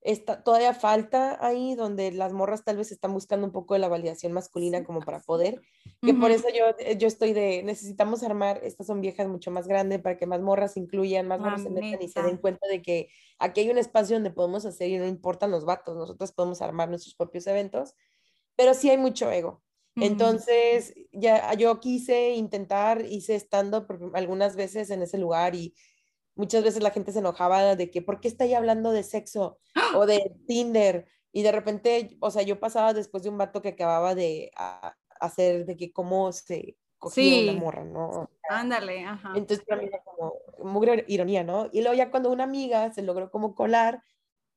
está, 0.00 0.42
todavía 0.42 0.74
falta 0.74 1.38
ahí, 1.40 1.76
donde 1.76 2.10
las 2.10 2.32
morras 2.32 2.64
tal 2.64 2.76
vez 2.76 2.90
están 2.90 3.12
buscando 3.12 3.46
un 3.46 3.52
poco 3.52 3.74
de 3.74 3.78
la 3.78 3.86
validación 3.86 4.32
masculina 4.32 4.82
como 4.82 4.98
para 4.98 5.20
poder, 5.20 5.62
que 6.02 6.14
por 6.14 6.32
eso 6.32 6.48
yo, 6.48 6.64
yo 6.96 7.06
estoy 7.06 7.34
de, 7.34 7.62
necesitamos 7.62 8.24
armar, 8.24 8.58
estas 8.64 8.88
son 8.88 9.00
viejas 9.00 9.28
mucho 9.28 9.52
más 9.52 9.68
grandes 9.68 10.00
para 10.00 10.16
que 10.16 10.26
más 10.26 10.40
morras 10.40 10.76
incluyan, 10.76 11.28
más 11.28 11.38
morras 11.38 11.62
se 11.62 11.70
metan 11.70 12.02
y 12.02 12.08
se 12.08 12.20
den 12.20 12.38
cuenta 12.38 12.66
de 12.66 12.82
que 12.82 13.10
aquí 13.38 13.60
hay 13.60 13.70
un 13.70 13.78
espacio 13.78 14.16
donde 14.16 14.32
podemos 14.32 14.66
hacer 14.66 14.90
y 14.90 14.98
no 14.98 15.06
importan 15.06 15.52
los 15.52 15.64
vatos, 15.64 15.96
nosotros 15.96 16.32
podemos 16.32 16.60
armar 16.62 16.88
nuestros 16.88 17.14
propios 17.14 17.46
eventos, 17.46 17.94
pero 18.56 18.74
sí 18.74 18.90
hay 18.90 18.98
mucho 18.98 19.30
ego. 19.30 19.62
Entonces, 19.94 20.94
ya 21.12 21.54
yo 21.54 21.78
quise 21.78 22.30
intentar, 22.30 23.04
hice 23.04 23.36
estando 23.36 23.86
algunas 24.14 24.56
veces 24.56 24.90
en 24.90 25.02
ese 25.02 25.18
lugar 25.18 25.54
y 25.54 25.74
muchas 26.38 26.62
veces 26.62 26.82
la 26.82 26.92
gente 26.92 27.12
se 27.12 27.18
enojaba 27.18 27.74
de 27.76 27.90
que, 27.90 28.00
¿por 28.00 28.20
qué 28.20 28.28
está 28.28 28.44
ahí 28.44 28.54
hablando 28.54 28.92
de 28.92 29.02
sexo 29.02 29.58
o 29.96 30.06
de 30.06 30.34
Tinder? 30.46 31.06
Y 31.32 31.42
de 31.42 31.52
repente, 31.52 32.16
o 32.20 32.30
sea, 32.30 32.42
yo 32.42 32.58
pasaba 32.58 32.94
después 32.94 33.22
de 33.22 33.28
un 33.28 33.36
vato 33.36 33.60
que 33.60 33.70
acababa 33.70 34.14
de 34.14 34.50
hacer 35.20 35.66
de 35.66 35.76
que 35.76 35.92
cómo 35.92 36.32
se 36.32 36.78
cogía 36.96 37.50
una 37.50 37.60
morra, 37.60 37.84
¿no? 37.84 38.30
Ándale, 38.48 39.04
ajá. 39.04 39.32
Entonces 39.34 39.64
para 39.66 39.82
mí 39.82 39.88
era 39.88 40.00
como 40.02 40.34
muy 40.62 41.04
ironía, 41.08 41.44
¿no? 41.44 41.68
Y 41.72 41.82
luego 41.82 41.96
ya 41.96 42.10
cuando 42.10 42.30
una 42.30 42.44
amiga 42.44 42.92
se 42.92 43.02
logró 43.02 43.30
como 43.30 43.54
colar, 43.54 44.02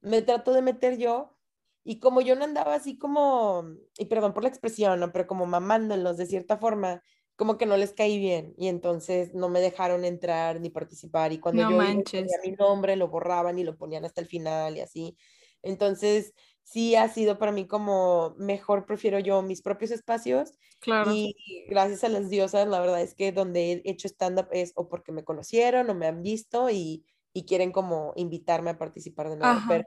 me 0.02 0.22
trató 0.22 0.54
de 0.54 0.62
meter 0.62 0.98
yo 0.98 1.36
y 1.84 2.00
como 2.00 2.22
yo 2.22 2.36
no 2.36 2.46
andaba 2.46 2.76
así 2.76 2.98
como, 2.98 3.66
y 3.98 4.06
perdón 4.06 4.34
por 4.34 4.44
la 4.44 4.50
expresión, 4.50 5.00
¿no? 5.00 5.12
Pero 5.12 5.26
como 5.26 5.48
mamándolos 5.48 6.18
de 6.18 6.28
cierta 6.28 6.58
forma, 6.58 7.04
como 7.36 7.58
que 7.58 7.66
no 7.66 7.78
les 7.78 7.94
caí 7.94 8.20
bien 8.20 8.54
y 8.58 8.68
entonces 8.68 9.34
no 9.34 9.50
me 9.50 9.62
dejaron 9.62 10.06
entrar 10.06 10.60
ni 10.62 10.70
participar 10.70 11.34
y 11.34 11.40
cuando 11.40 11.62
No 11.62 11.64
yo 11.64 11.80
manches. 11.80 12.40
mi 12.44 12.52
nombre 12.52 12.96
lo 12.96 13.08
borraban 13.10 13.60
y 13.60 13.64
lo 13.64 13.78
ponían 13.78 14.06
hasta 14.06 14.22
el 14.22 14.28
final 14.28 14.78
y 14.78 14.82
así. 14.82 15.18
Entonces, 15.64 16.34
sí 16.64 16.96
ha 16.96 17.08
sido 17.10 17.38
para 17.38 17.52
mí 17.52 17.68
como 17.68 18.36
mejor 18.38 18.86
prefiero 18.86 19.20
yo 19.20 19.42
mis 19.42 19.62
propios 19.62 19.92
espacios 19.92 20.54
Claro. 20.80 21.14
y 21.14 21.36
gracias 21.68 22.04
a 22.04 22.10
las 22.10 22.30
diosas, 22.30 22.68
la 22.68 22.80
verdad 22.80 23.02
es 23.02 23.16
que 23.16 23.32
donde 23.32 23.72
he 23.74 23.82
hecho 23.92 24.08
stand-up 24.08 24.48
es 24.52 24.74
o 24.76 24.88
porque 24.90 25.12
me 25.12 25.24
conocieron 25.24 25.90
o 25.90 25.96
me 25.96 26.08
han 26.08 26.22
visto 26.24 26.70
y, 26.70 27.06
y 27.34 27.46
quieren 27.46 27.72
como 27.72 28.14
invitarme 28.16 28.72
a 28.72 28.78
participar 28.78 29.30
de 29.30 29.38
nuevo. 29.38 29.64
Ajá. 29.64 29.68
Pero 29.68 29.86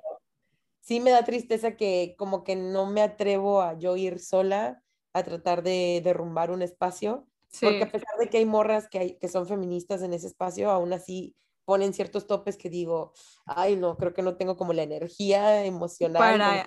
sí 0.80 1.00
me 1.00 1.10
da 1.10 1.24
tristeza 1.24 1.76
que 1.76 2.14
como 2.18 2.44
que 2.44 2.56
no 2.56 2.86
me 2.86 3.02
atrevo 3.02 3.62
a 3.62 3.78
yo 3.78 3.96
ir 3.96 4.18
sola 4.20 4.82
a 5.12 5.22
tratar 5.24 5.62
de 5.62 6.00
derrumbar 6.04 6.50
un 6.50 6.62
espacio, 6.62 7.28
porque 7.60 7.78
Sí. 7.78 7.82
a 7.82 7.92
pesar 7.92 8.18
de 8.18 8.28
que 8.28 8.38
hay 8.38 8.46
morras 8.46 8.88
que, 8.88 8.98
hay, 8.98 9.18
que 9.18 9.28
son 9.28 9.46
feministas 9.46 10.02
en 10.02 10.12
ese 10.12 10.26
espacio, 10.26 10.70
aún 10.70 10.92
así 10.92 11.34
ponen 11.64 11.94
ciertos 11.94 12.26
topes 12.26 12.56
que 12.56 12.70
digo, 12.70 13.12
ay, 13.46 13.76
no, 13.76 13.96
creo 13.96 14.12
que 14.12 14.22
no 14.22 14.36
tengo 14.36 14.56
como 14.56 14.72
la 14.72 14.82
energía 14.82 15.64
emocional 15.64 16.38
Para, 16.38 16.66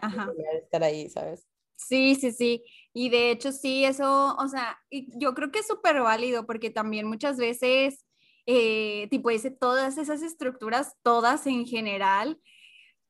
estar 0.57 0.83
ahí, 0.83 1.09
¿sabes? 1.09 1.47
Sí, 1.75 2.15
sí, 2.15 2.31
sí. 2.31 2.63
Y 2.93 3.09
de 3.09 3.29
hecho, 3.31 3.51
sí, 3.51 3.85
eso, 3.85 4.35
o 4.35 4.47
sea, 4.47 4.79
yo 4.89 5.33
creo 5.35 5.51
que 5.51 5.59
es 5.59 5.67
súper 5.67 6.01
válido 6.01 6.45
porque 6.47 6.71
también 6.71 7.07
muchas 7.07 7.37
veces, 7.37 8.05
eh, 8.47 9.07
tipo, 9.11 9.29
ese, 9.29 9.51
todas 9.51 9.97
esas 9.99 10.23
estructuras, 10.23 10.95
todas 11.03 11.45
en 11.45 11.65
general, 11.67 12.41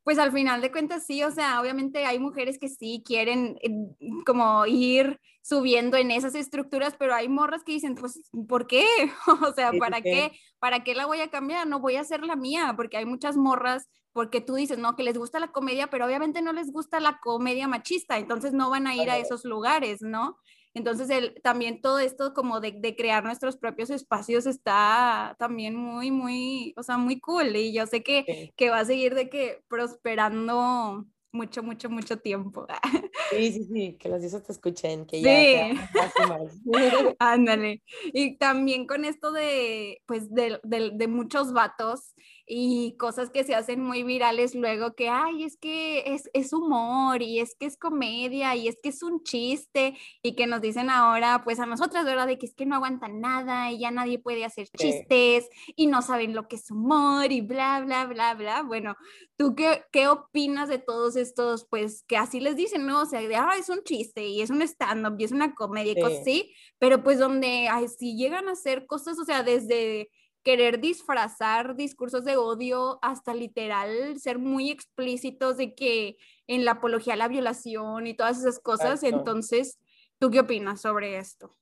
pues 0.08 0.20
al 0.20 0.32
final 0.32 0.62
de 0.62 0.72
cuentas 0.72 1.06
sí, 1.06 1.22
o 1.22 1.32
sea, 1.32 1.60
obviamente 1.60 2.06
hay 2.06 2.18
mujeres 2.18 2.58
que 2.58 2.70
sí 2.70 3.04
quieren 3.06 3.58
eh, 3.62 3.70
como 4.26 4.66
ir 4.66 5.20
subiendo 5.42 5.98
en 5.98 6.12
esas 6.12 6.34
estructuras, 6.34 6.96
pero 6.98 7.14
hay 7.14 7.28
morras 7.28 7.66
que 7.66 7.74
dicen, 7.74 7.96
pues, 7.96 8.32
¿por 8.48 8.68
qué? 8.68 8.86
O 9.52 9.52
sea, 9.52 9.74
¿para 9.78 10.00
qué? 10.00 10.32
¿Para 10.60 10.86
qué 10.86 10.96
la 10.96 11.08
voy 11.08 11.20
a 11.20 11.30
cambiar? 11.30 11.68
No 11.68 11.82
voy 11.82 11.98
a 11.98 12.00
hacer 12.00 12.24
la 12.24 12.38
mía, 12.38 12.74
porque 12.78 12.96
hay 12.96 13.06
muchas 13.06 13.36
morras, 13.36 13.90
porque 14.14 14.40
tú 14.40 14.56
dices, 14.56 14.78
no, 14.78 14.96
que 14.96 15.04
les 15.04 15.18
gusta 15.18 15.42
la 15.42 15.52
comedia, 15.52 15.88
pero 15.88 16.06
obviamente 16.06 16.42
no 16.42 16.54
les 16.54 16.72
gusta 16.72 17.02
la 17.02 17.20
comedia 17.22 17.68
machista, 17.68 18.18
entonces 18.18 18.54
no 18.54 18.70
van 18.70 18.88
a 18.88 18.96
ir 18.96 19.10
a 19.10 19.18
esos 19.18 19.44
lugares, 19.44 20.02
¿no? 20.02 20.38
Entonces, 20.78 21.10
el, 21.10 21.34
también 21.44 21.82
todo 21.82 22.00
esto 22.00 22.34
como 22.34 22.60
de, 22.60 22.72
de 22.72 22.96
crear 22.96 23.24
nuestros 23.24 23.58
propios 23.58 23.90
espacios 23.90 24.46
está 24.46 25.36
también 25.40 25.76
muy, 25.76 26.12
muy, 26.12 26.74
o 26.78 26.84
sea, 26.84 26.98
muy 26.98 27.20
cool. 27.20 27.56
Y 27.56 27.74
yo 27.74 27.86
sé 27.88 28.04
que, 28.04 28.24
Sí. 28.28 28.54
que 28.56 28.70
va 28.70 28.80
a 28.80 28.86
seguir 28.86 29.16
de 29.16 29.30
que 29.30 29.62
prosperando 29.68 31.06
mucho, 31.34 31.62
mucho, 31.64 31.90
mucho 31.90 32.18
tiempo. 32.20 32.66
Sí, 33.30 33.52
sí, 33.52 33.64
sí, 33.66 33.98
que 34.00 34.08
las 34.08 34.22
diosas 34.22 34.44
te 34.44 34.54
escuchen, 34.54 35.06
que 35.06 35.18
Sí. 35.18 35.24
ya 35.26 36.28
más. 36.28 36.54
Ándale. 37.20 37.82
Y 38.14 38.38
también 38.38 38.88
con 38.88 39.04
esto 39.04 39.32
de, 39.34 40.02
pues, 40.06 40.34
de, 40.34 40.60
de- 40.64 40.92
de 40.94 41.08
muchos 41.10 41.52
vatos 41.52 42.14
y 42.50 42.96
cosas 42.98 43.30
que 43.30 43.44
se 43.44 43.56
hacen 43.56 43.82
muy 43.84 44.04
virales 44.04 44.56
luego 44.56 44.96
que, 44.96 45.10
ay, 45.10 45.44
es 45.44 45.58
que 45.58 46.14
es, 46.16 46.30
es 46.34 46.54
humor 46.54 47.22
y 47.22 47.40
es 47.42 47.56
que 47.60 47.66
es 47.68 47.78
comedia 47.78 48.56
y 48.56 48.68
es 48.70 48.78
que 48.82 48.90
es 48.90 49.04
un 49.04 49.22
chiste 49.24 49.98
y 50.24 50.36
que 50.36 50.48
nos 50.48 50.62
dicen 50.62 50.90
ahora, 50.90 51.44
pues 51.44 51.60
a 51.60 51.66
nosotras, 51.66 52.06
¿verdad? 52.06 52.28
De 52.28 52.38
que 52.40 52.46
es 52.46 52.56
que 52.56 52.66
no 52.66 52.76
aguantan 52.76 53.20
nada 53.20 53.72
y 53.72 53.80
ya 53.80 53.92
nadie 53.92 54.20
puede 54.20 54.46
hacer 54.46 54.68
Sí. 54.76 55.08
chistes 55.10 55.50
y 55.76 55.88
no 55.88 56.02
saben 56.02 56.34
lo 56.36 56.48
que 56.48 56.56
es 56.56 56.72
humor 56.72 57.32
y 57.32 57.42
bla, 57.42 57.82
bla, 57.86 58.06
bla, 58.06 58.34
bla. 58.36 58.64
Bueno, 58.64 58.96
¿tú 59.38 59.56
qué, 59.56 59.84
qué 59.92 60.08
opinas 60.08 60.70
de 60.70 60.80
todos 60.80 61.16
estos, 61.16 61.66
pues, 61.70 62.04
que 62.08 62.18
así 62.18 62.40
les 62.40 62.56
dicen, 62.56 62.86
¿no? 62.88 63.02
O 63.02 63.06
sea, 63.06 63.22
de, 63.22 63.36
ah, 63.36 63.52
es 63.60 63.70
un 63.70 63.84
chiste 63.84 64.26
y 64.26 64.42
es 64.42 64.50
un 64.50 64.62
stand-up 64.62 65.16
y 65.20 65.24
es 65.26 65.32
una 65.32 65.54
comedia 65.56 65.92
y 65.92 65.98
Sí. 65.98 66.00
cosas 66.00 66.22
así, 66.22 66.54
pero 66.80 67.04
pues 67.04 67.20
donde, 67.20 67.68
ay, 67.70 67.88
si 67.88 68.16
llegan 68.18 68.48
a 68.48 68.54
hacer 68.54 68.86
cosas, 68.88 69.20
o 69.20 69.26
sea, 69.26 69.44
desde 69.44 70.10
querer 70.48 70.80
disfrazar 70.80 71.76
discursos 71.76 72.24
de 72.24 72.38
odio 72.38 73.00
hasta 73.02 73.34
literal 73.34 74.18
ser 74.18 74.40
muy 74.40 74.72
explícitos 74.72 75.58
de 75.58 75.76
que 75.76 76.16
en 76.48 76.64
la 76.64 76.72
apología 76.72 77.16
a 77.16 77.18
la 77.18 77.28
violación 77.28 78.08
y 78.08 78.14
todas 78.14 78.40
esas 78.40 78.58
cosas, 78.58 79.04
Exacto. 79.04 79.18
entonces, 79.18 79.78
¿tú 80.20 80.32
qué 80.32 80.40
opinas 80.40 80.80
sobre 80.80 81.18
esto? 81.18 81.58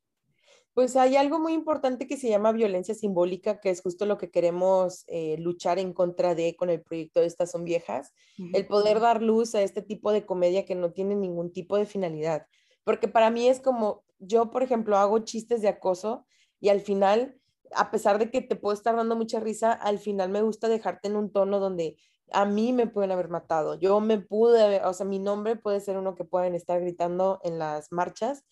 Pues 0.76 0.96
hay 0.98 1.16
algo 1.16 1.40
muy 1.40 1.54
importante 1.54 2.06
que 2.06 2.16
se 2.16 2.30
llama 2.30 2.52
violencia 2.52 2.94
simbólica, 2.94 3.60
que 3.60 3.72
es 3.72 3.82
justo 3.82 4.06
lo 4.06 4.20
que 4.20 4.30
queremos 4.30 5.04
eh, 5.08 5.38
luchar 5.40 5.80
en 5.80 5.92
contra 5.92 6.36
de 6.36 6.56
con 6.56 6.70
el 6.70 6.84
proyecto 6.84 7.22
de 7.22 7.26
Estas 7.26 7.50
son 7.50 7.64
viejas, 7.64 8.14
el 8.54 8.68
poder 8.68 9.00
dar 9.00 9.24
luz 9.24 9.56
a 9.56 9.64
este 9.64 9.82
tipo 9.82 10.12
de 10.12 10.28
comedia 10.28 10.64
que 10.64 10.76
no 10.76 10.92
tiene 10.92 11.16
ningún 11.16 11.52
tipo 11.52 11.76
de 11.76 11.88
finalidad. 11.88 12.46
Porque 12.84 13.08
para 13.08 13.32
mí 13.32 13.48
es 13.48 13.62
como, 13.62 14.04
yo 14.20 14.52
por 14.52 14.62
ejemplo 14.62 14.96
hago 14.98 15.18
chistes 15.18 15.64
de 15.64 15.70
acoso 15.70 16.28
y 16.60 16.70
al 16.70 16.82
final, 16.82 17.42
a 17.76 17.92
pesar 17.92 18.20
de 18.20 18.32
que 18.32 18.42
te 18.42 18.56
puedo 18.56 18.74
estar 18.74 18.96
dando 18.96 19.16
mucha 19.16 19.40
risa, 19.40 19.74
al 19.74 20.00
final 20.00 20.30
me 20.30 20.42
gusta 20.42 20.68
dejarte 20.68 21.08
en 21.08 21.16
un 21.16 21.32
tono 21.32 21.60
donde 21.60 21.98
a 22.32 22.46
mí 22.46 22.74
me 22.74 22.88
pueden 22.88 23.12
haber 23.12 23.30
matado. 23.30 23.76
Yo 23.76 24.00
me 24.00 24.20
pude, 24.20 24.84
o 24.84 24.94
sea, 24.94 25.06
mi 25.06 25.20
nombre 25.20 25.56
puede 25.56 25.80
ser 25.80 25.98
uno 25.98 26.16
que 26.16 26.26
pueden 26.26 26.56
estar 26.56 26.80
gritando 26.82 27.40
en 27.44 27.60
las 27.60 27.92
marchas 27.92 28.44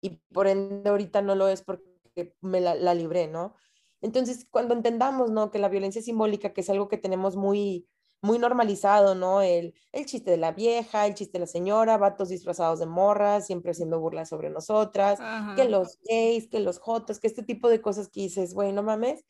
y 0.00 0.20
por 0.32 0.46
ende 0.46 0.90
ahorita 0.90 1.22
no 1.22 1.34
lo 1.34 1.48
es 1.48 1.62
porque 1.62 2.34
me 2.40 2.60
la, 2.60 2.74
la 2.74 2.94
libré, 2.94 3.28
¿no? 3.28 3.54
Entonces, 4.02 4.46
cuando 4.50 4.74
entendamos, 4.74 5.30
¿no? 5.30 5.50
Que 5.50 5.58
la 5.58 5.68
violencia 5.68 6.02
simbólica, 6.02 6.52
que 6.52 6.62
es 6.62 6.70
algo 6.70 6.88
que 6.88 6.98
tenemos 6.98 7.36
muy, 7.36 7.86
muy 8.22 8.38
normalizado, 8.38 9.14
¿no? 9.14 9.42
El, 9.42 9.74
el 9.92 10.06
chiste 10.06 10.30
de 10.30 10.36
la 10.36 10.52
vieja, 10.52 11.06
el 11.06 11.14
chiste 11.14 11.34
de 11.34 11.40
la 11.40 11.46
señora, 11.46 11.98
vatos 11.98 12.28
disfrazados 12.28 12.78
de 12.80 12.86
morras, 12.86 13.46
siempre 13.46 13.72
haciendo 13.72 14.00
burlas 14.00 14.28
sobre 14.28 14.50
nosotras, 14.50 15.22
que 15.54 15.64
los 15.64 15.98
gays, 16.08 16.48
que 16.48 16.60
los 16.60 16.78
jotos, 16.78 17.20
que 17.20 17.26
este 17.28 17.42
tipo 17.42 17.68
de 17.68 17.80
cosas 17.80 18.08
que 18.08 18.20
dices, 18.22 18.54
güey, 18.54 18.72
no 18.72 18.82
mames, 18.82 19.24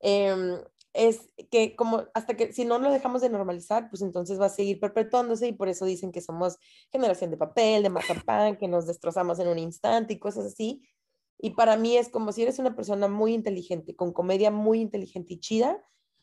em, 0.00 0.58
es 0.92 1.32
que 1.50 1.76
como 1.76 2.04
hasta 2.14 2.36
que 2.36 2.52
si 2.52 2.64
no 2.64 2.78
lo 2.78 2.90
dejamos 2.90 3.22
de 3.22 3.30
normalizar, 3.30 3.88
pues 3.90 4.02
entonces 4.02 4.40
va 4.40 4.46
a 4.46 4.48
seguir 4.48 4.80
perpetuándose 4.80 5.46
y 5.48 5.52
por 5.52 5.68
eso 5.68 5.84
dicen 5.84 6.10
que 6.12 6.20
somos 6.20 6.58
generación 6.90 7.30
de 7.30 7.36
papel, 7.36 7.82
de 7.84 7.90
mazapán, 7.90 8.56
que 8.56 8.68
nos 8.68 8.86
destrozamos 8.86 9.38
en 9.38 9.48
un 9.48 9.58
instante 9.58 10.14
y 10.14 10.18
cosas 10.18 10.46
así. 10.46 10.82
Y 11.38 11.50
para 11.50 11.76
mí 11.76 11.96
es 11.96 12.08
como 12.10 12.32
si 12.32 12.42
eres 12.42 12.58
una 12.58 12.74
persona 12.76 13.08
muy 13.08 13.34
inteligente, 13.34 13.96
con 13.96 14.12
comedia 14.12 14.50
muy 14.50 14.80
inteligente 14.80 15.34
y 15.34 15.40
chida, 15.40 15.82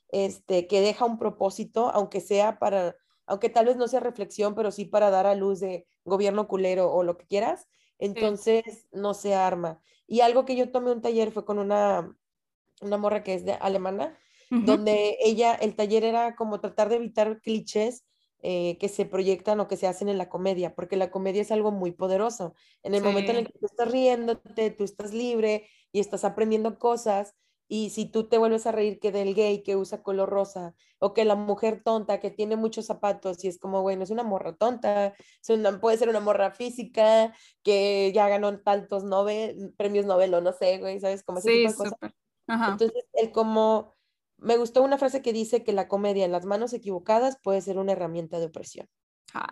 este, 0.10 0.68
que 0.68 0.82
deja 0.82 1.06
un 1.06 1.20
propósito, 1.20 1.90
aunque 1.94 2.22
sea 2.22 2.60
para, 2.60 2.96
aunque 3.26 3.50
tal 3.50 3.66
vez 3.66 3.78
no 3.78 3.88
sea 3.88 4.00
reflexión, 4.00 4.56
pero 4.56 4.72
sí 4.72 4.86
para 4.86 5.10
dar 5.10 5.28
a 5.28 5.36
luz 5.36 5.60
de 5.60 5.86
gobierno 6.06 6.48
culero 6.48 6.92
o 6.92 7.04
lo 7.04 7.18
que 7.18 7.26
quieras, 7.26 7.68
entonces 8.00 8.88
no 8.92 9.14
se 9.14 9.36
arma. 9.36 9.82
Y 10.08 10.22
algo 10.22 10.46
que 10.46 10.56
yo 10.56 10.72
tomé 10.72 10.92
un 10.92 11.02
taller 11.02 11.32
fue 11.32 11.46
con 11.46 11.60
una, 11.60 12.16
una 12.82 12.98
morra 12.98 13.24
que 13.24 13.34
es 13.34 13.46
de 13.46 13.54
alemana, 13.54 14.18
donde 14.50 15.18
ella, 15.20 15.56
el 15.56 15.76
taller 15.76 16.06
era 16.06 16.38
como 16.38 16.62
tratar 16.62 16.88
de 16.88 16.96
evitar 16.96 17.42
clichés 17.42 18.06
eh, 18.44 18.78
que 18.80 18.88
se 18.88 19.06
proyectan 19.06 19.60
o 19.60 19.68
que 19.68 19.76
se 19.76 19.88
hacen 19.88 20.08
en 20.08 20.18
la 20.18 20.30
comedia, 20.30 20.74
porque 20.74 20.96
la 20.96 21.12
comedia 21.12 21.42
es 21.42 21.52
algo 21.52 21.72
muy 21.72 21.92
poderoso. 21.92 22.54
En 22.82 22.96
el 22.96 23.04
momento 23.04 23.32
en 23.32 23.40
el 23.40 23.48
que 23.48 23.60
tú 23.60 23.66
estás 23.66 23.92
riéndote, 23.92 24.72
tú 24.72 24.86
estás 24.86 25.14
libre 25.14 25.68
y 25.92 26.00
estás 26.00 26.24
aprendiendo 26.24 26.80
cosas, 26.80 27.36
y 27.68 27.90
si 27.92 28.06
tú 28.06 28.28
te 28.30 28.38
vuelves 28.38 28.66
a 28.68 28.72
reír 28.72 29.00
que 29.00 29.12
del 29.12 29.34
gay 29.36 29.64
que 29.64 29.76
usa 29.76 30.02
color 30.04 30.30
rosa, 30.30 30.74
o 31.00 31.14
que 31.14 31.26
la 31.26 31.36
mujer 31.36 31.82
tonta 31.84 32.20
que 32.20 32.32
tiene 32.32 32.56
muchos 32.56 32.86
zapatos, 32.86 33.44
y 33.44 33.48
es 33.50 33.60
como, 33.60 33.82
bueno, 33.82 34.04
es 34.04 34.10
una 34.12 34.24
morra 34.24 34.56
tonta, 34.56 35.14
es 35.42 35.50
una- 35.50 35.80
puede 35.80 35.98
ser 35.98 36.10
una 36.10 36.20
morra 36.22 36.52
física, 36.52 37.34
que 37.64 38.12
ya 38.14 38.28
ganó 38.30 38.60
tantos 38.62 39.04
Nobel, 39.04 39.74
premios 39.78 40.06
Nobel 40.06 40.34
o 40.34 40.42
no 40.42 40.54
sé, 40.54 40.78
güey, 40.80 41.00
¿sabes? 41.00 41.24
Como 41.24 41.40
ese 41.40 41.50
Sí, 41.50 41.58
tipo 41.60 41.72
de 41.72 41.76
cosas. 41.76 41.94
súper. 41.94 42.14
Ajá. 42.48 42.72
Entonces, 42.72 43.06
el 43.14 43.32
como, 43.32 43.94
me 44.38 44.58
gustó 44.58 44.84
una 44.84 44.98
frase 44.98 45.22
que 45.22 45.34
dice 45.34 45.64
que 45.64 45.74
la 45.74 45.88
comedia 45.88 46.26
en 46.26 46.32
las 46.32 46.46
manos 46.46 46.72
equivocadas 46.74 47.38
puede 47.44 47.62
ser 47.62 47.78
una 47.80 47.94
herramienta 47.94 48.40
de 48.40 48.46
opresión. 48.46 48.88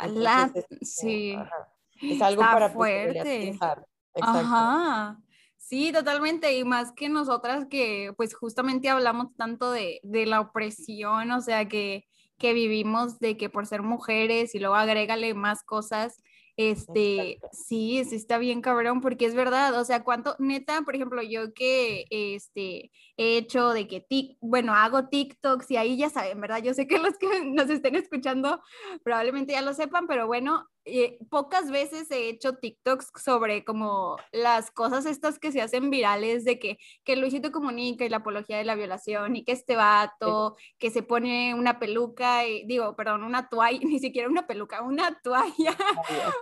Entonces, 0.02 0.66
es 0.70 0.96
como, 0.96 1.10
sí. 1.10 1.34
ajá, 1.34 1.74
es 2.02 2.22
algo 2.22 2.42
Está 2.44 2.54
para 2.54 2.74
pues, 2.74 2.94
fuerte. 2.94 3.24
pensar. 3.24 3.88
Exacto. 4.16 4.38
Ajá. 4.38 5.22
Sí, 5.68 5.92
totalmente. 5.92 6.56
Y 6.56 6.64
más 6.64 6.92
que 6.92 7.10
nosotras 7.10 7.66
que 7.68 8.14
pues 8.18 8.36
justamente 8.36 8.88
hablamos 8.90 9.36
tanto 9.36 9.72
de, 9.72 10.00
de 10.04 10.28
la 10.28 10.40
opresión, 10.42 11.32
o 11.32 11.42
sea, 11.42 11.68
que, 11.68 12.06
que 12.38 12.54
vivimos 12.54 13.18
de 13.20 13.36
que 13.36 13.50
por 13.50 13.66
ser 13.66 13.82
mujeres 13.82 14.54
y 14.54 14.60
luego 14.60 14.76
agrégale 14.76 15.34
más 15.34 15.64
cosas, 15.64 16.22
este, 16.56 17.32
Exacto. 17.32 17.50
sí, 17.52 18.04
sí 18.06 18.16
está 18.16 18.38
bien 18.38 18.62
cabrón, 18.62 19.02
porque 19.02 19.26
es 19.26 19.34
verdad, 19.34 19.74
o 19.80 19.84
sea, 19.86 20.04
cuánto, 20.04 20.36
neta, 20.38 20.84
por 20.84 20.96
ejemplo, 20.96 21.24
yo 21.24 21.52
que, 21.56 22.06
este, 22.12 22.92
he 23.18 23.38
hecho 23.38 23.70
de 23.74 23.88
que, 23.88 24.02
tic, 24.02 24.38
bueno, 24.42 24.76
hago 24.76 25.10
TikToks 25.10 25.72
y 25.72 25.78
ahí 25.78 25.98
ya 25.98 26.12
saben, 26.12 26.40
¿verdad? 26.42 26.62
Yo 26.62 26.76
sé 26.76 26.86
que 26.86 27.00
los 27.00 27.18
que 27.18 27.44
nos 27.44 27.72
estén 27.72 27.96
escuchando 27.96 28.62
probablemente 29.04 29.54
ya 29.54 29.64
lo 29.64 29.74
sepan, 29.74 30.06
pero 30.06 30.28
bueno, 30.28 30.68
eh, 30.88 31.18
pocas 31.32 31.72
veces 31.72 32.12
he 32.12 32.30
hecho 32.30 32.58
TikToks 32.58 33.12
sobre 33.24 33.66
como 33.66 34.18
las 34.32 34.70
cosas 34.70 35.08
estas 35.08 35.40
que 35.40 35.52
se 35.52 35.62
hacen 35.62 35.90
virales 35.90 36.46
de 36.46 36.60
que, 36.60 36.78
que 37.04 37.16
Luisito 37.16 37.52
comunica 37.52 38.06
y 38.06 38.10
la 38.10 38.18
apología 38.18 38.58
de 38.58 38.66
la 38.66 38.76
violación 38.76 39.36
y 39.36 39.44
que 39.44 39.52
este 39.52 39.76
vato 39.76 40.56
que 40.78 40.92
se 40.92 41.02
pone 41.02 41.56
una 41.56 41.80
peluca, 41.80 42.46
y, 42.46 42.66
digo, 42.68 42.96
perdón, 42.96 43.24
una 43.24 43.50
toalla, 43.50 43.80
ni 43.84 44.00
siquiera 44.00 44.30
una 44.30 44.46
peluca, 44.46 44.84
una 44.84 45.20
toalla 45.24 45.76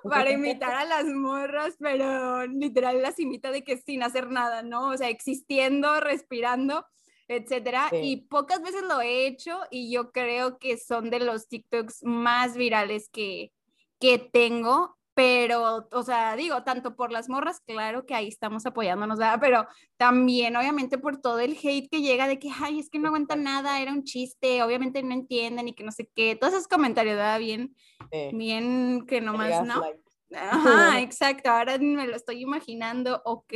para 0.04 0.32
imitar 0.32 0.74
a 0.74 0.86
las 0.86 1.06
morras, 1.06 1.78
pero 1.80 2.46
literal 2.46 3.02
las 3.02 3.20
imita 3.20 3.50
de 3.50 3.64
que 3.64 3.78
sin 3.78 4.04
hacer 4.04 4.30
nada, 4.30 4.62
¿no? 4.62 4.90
O 4.90 4.98
sea, 4.98 5.10
existiendo, 5.10 6.02
respirando 6.02 6.86
etcétera. 7.30 7.90
Y 7.94 8.28
pocas 8.28 8.62
veces 8.62 8.84
lo 8.84 9.00
he 9.00 9.26
hecho 9.26 9.58
y 9.72 9.90
yo 9.90 10.12
creo 10.12 10.60
que 10.60 10.78
son 10.78 11.10
de 11.10 11.20
los 11.20 11.48
TikToks 11.48 12.04
más 12.04 12.56
virales 12.58 13.10
que, 13.10 13.54
que 14.04 14.20
tengo, 14.20 14.98
pero, 15.14 15.88
o 15.90 16.04
sea, 16.04 16.36
digo, 16.36 16.62
tanto 16.64 16.98
por 16.98 17.14
las 17.14 17.30
morras, 17.30 17.62
claro 17.66 18.06
que 18.06 18.14
ahí 18.14 18.28
estamos 18.28 18.66
apoyándonos, 18.66 19.18
¿verdad? 19.18 19.38
Pero 19.40 19.66
también, 19.96 20.58
obviamente, 20.58 20.98
por 20.98 21.22
todo 21.22 21.40
el 21.40 21.58
hate 21.58 21.88
que 21.90 22.02
llega 22.02 22.28
de 22.28 22.38
que, 22.38 22.50
ay, 22.60 22.80
es 22.80 22.90
que 22.90 23.00
no 23.00 23.08
aguanta 23.08 23.38
nada, 23.38 23.80
era 23.80 23.94
un 23.94 24.04
chiste, 24.04 24.62
obviamente 24.62 25.02
no 25.04 25.14
entienden 25.14 25.70
y 25.70 25.74
que 25.74 25.86
no 25.86 25.94
sé 25.94 26.10
qué, 26.14 26.36
todos 26.36 26.54
esos 26.54 26.68
comentarios, 26.68 27.16
¿verdad? 27.16 27.40
Bien, 27.40 27.74
bien 28.34 29.06
que 29.08 29.22
nomás, 29.22 29.66
¿no? 29.66 29.82
Ajá, 30.36 31.00
exacto, 31.00 31.50
ahora 31.50 31.78
me 31.78 32.06
lo 32.06 32.18
estoy 32.18 32.42
imaginando, 32.42 33.22
ok. 33.24 33.54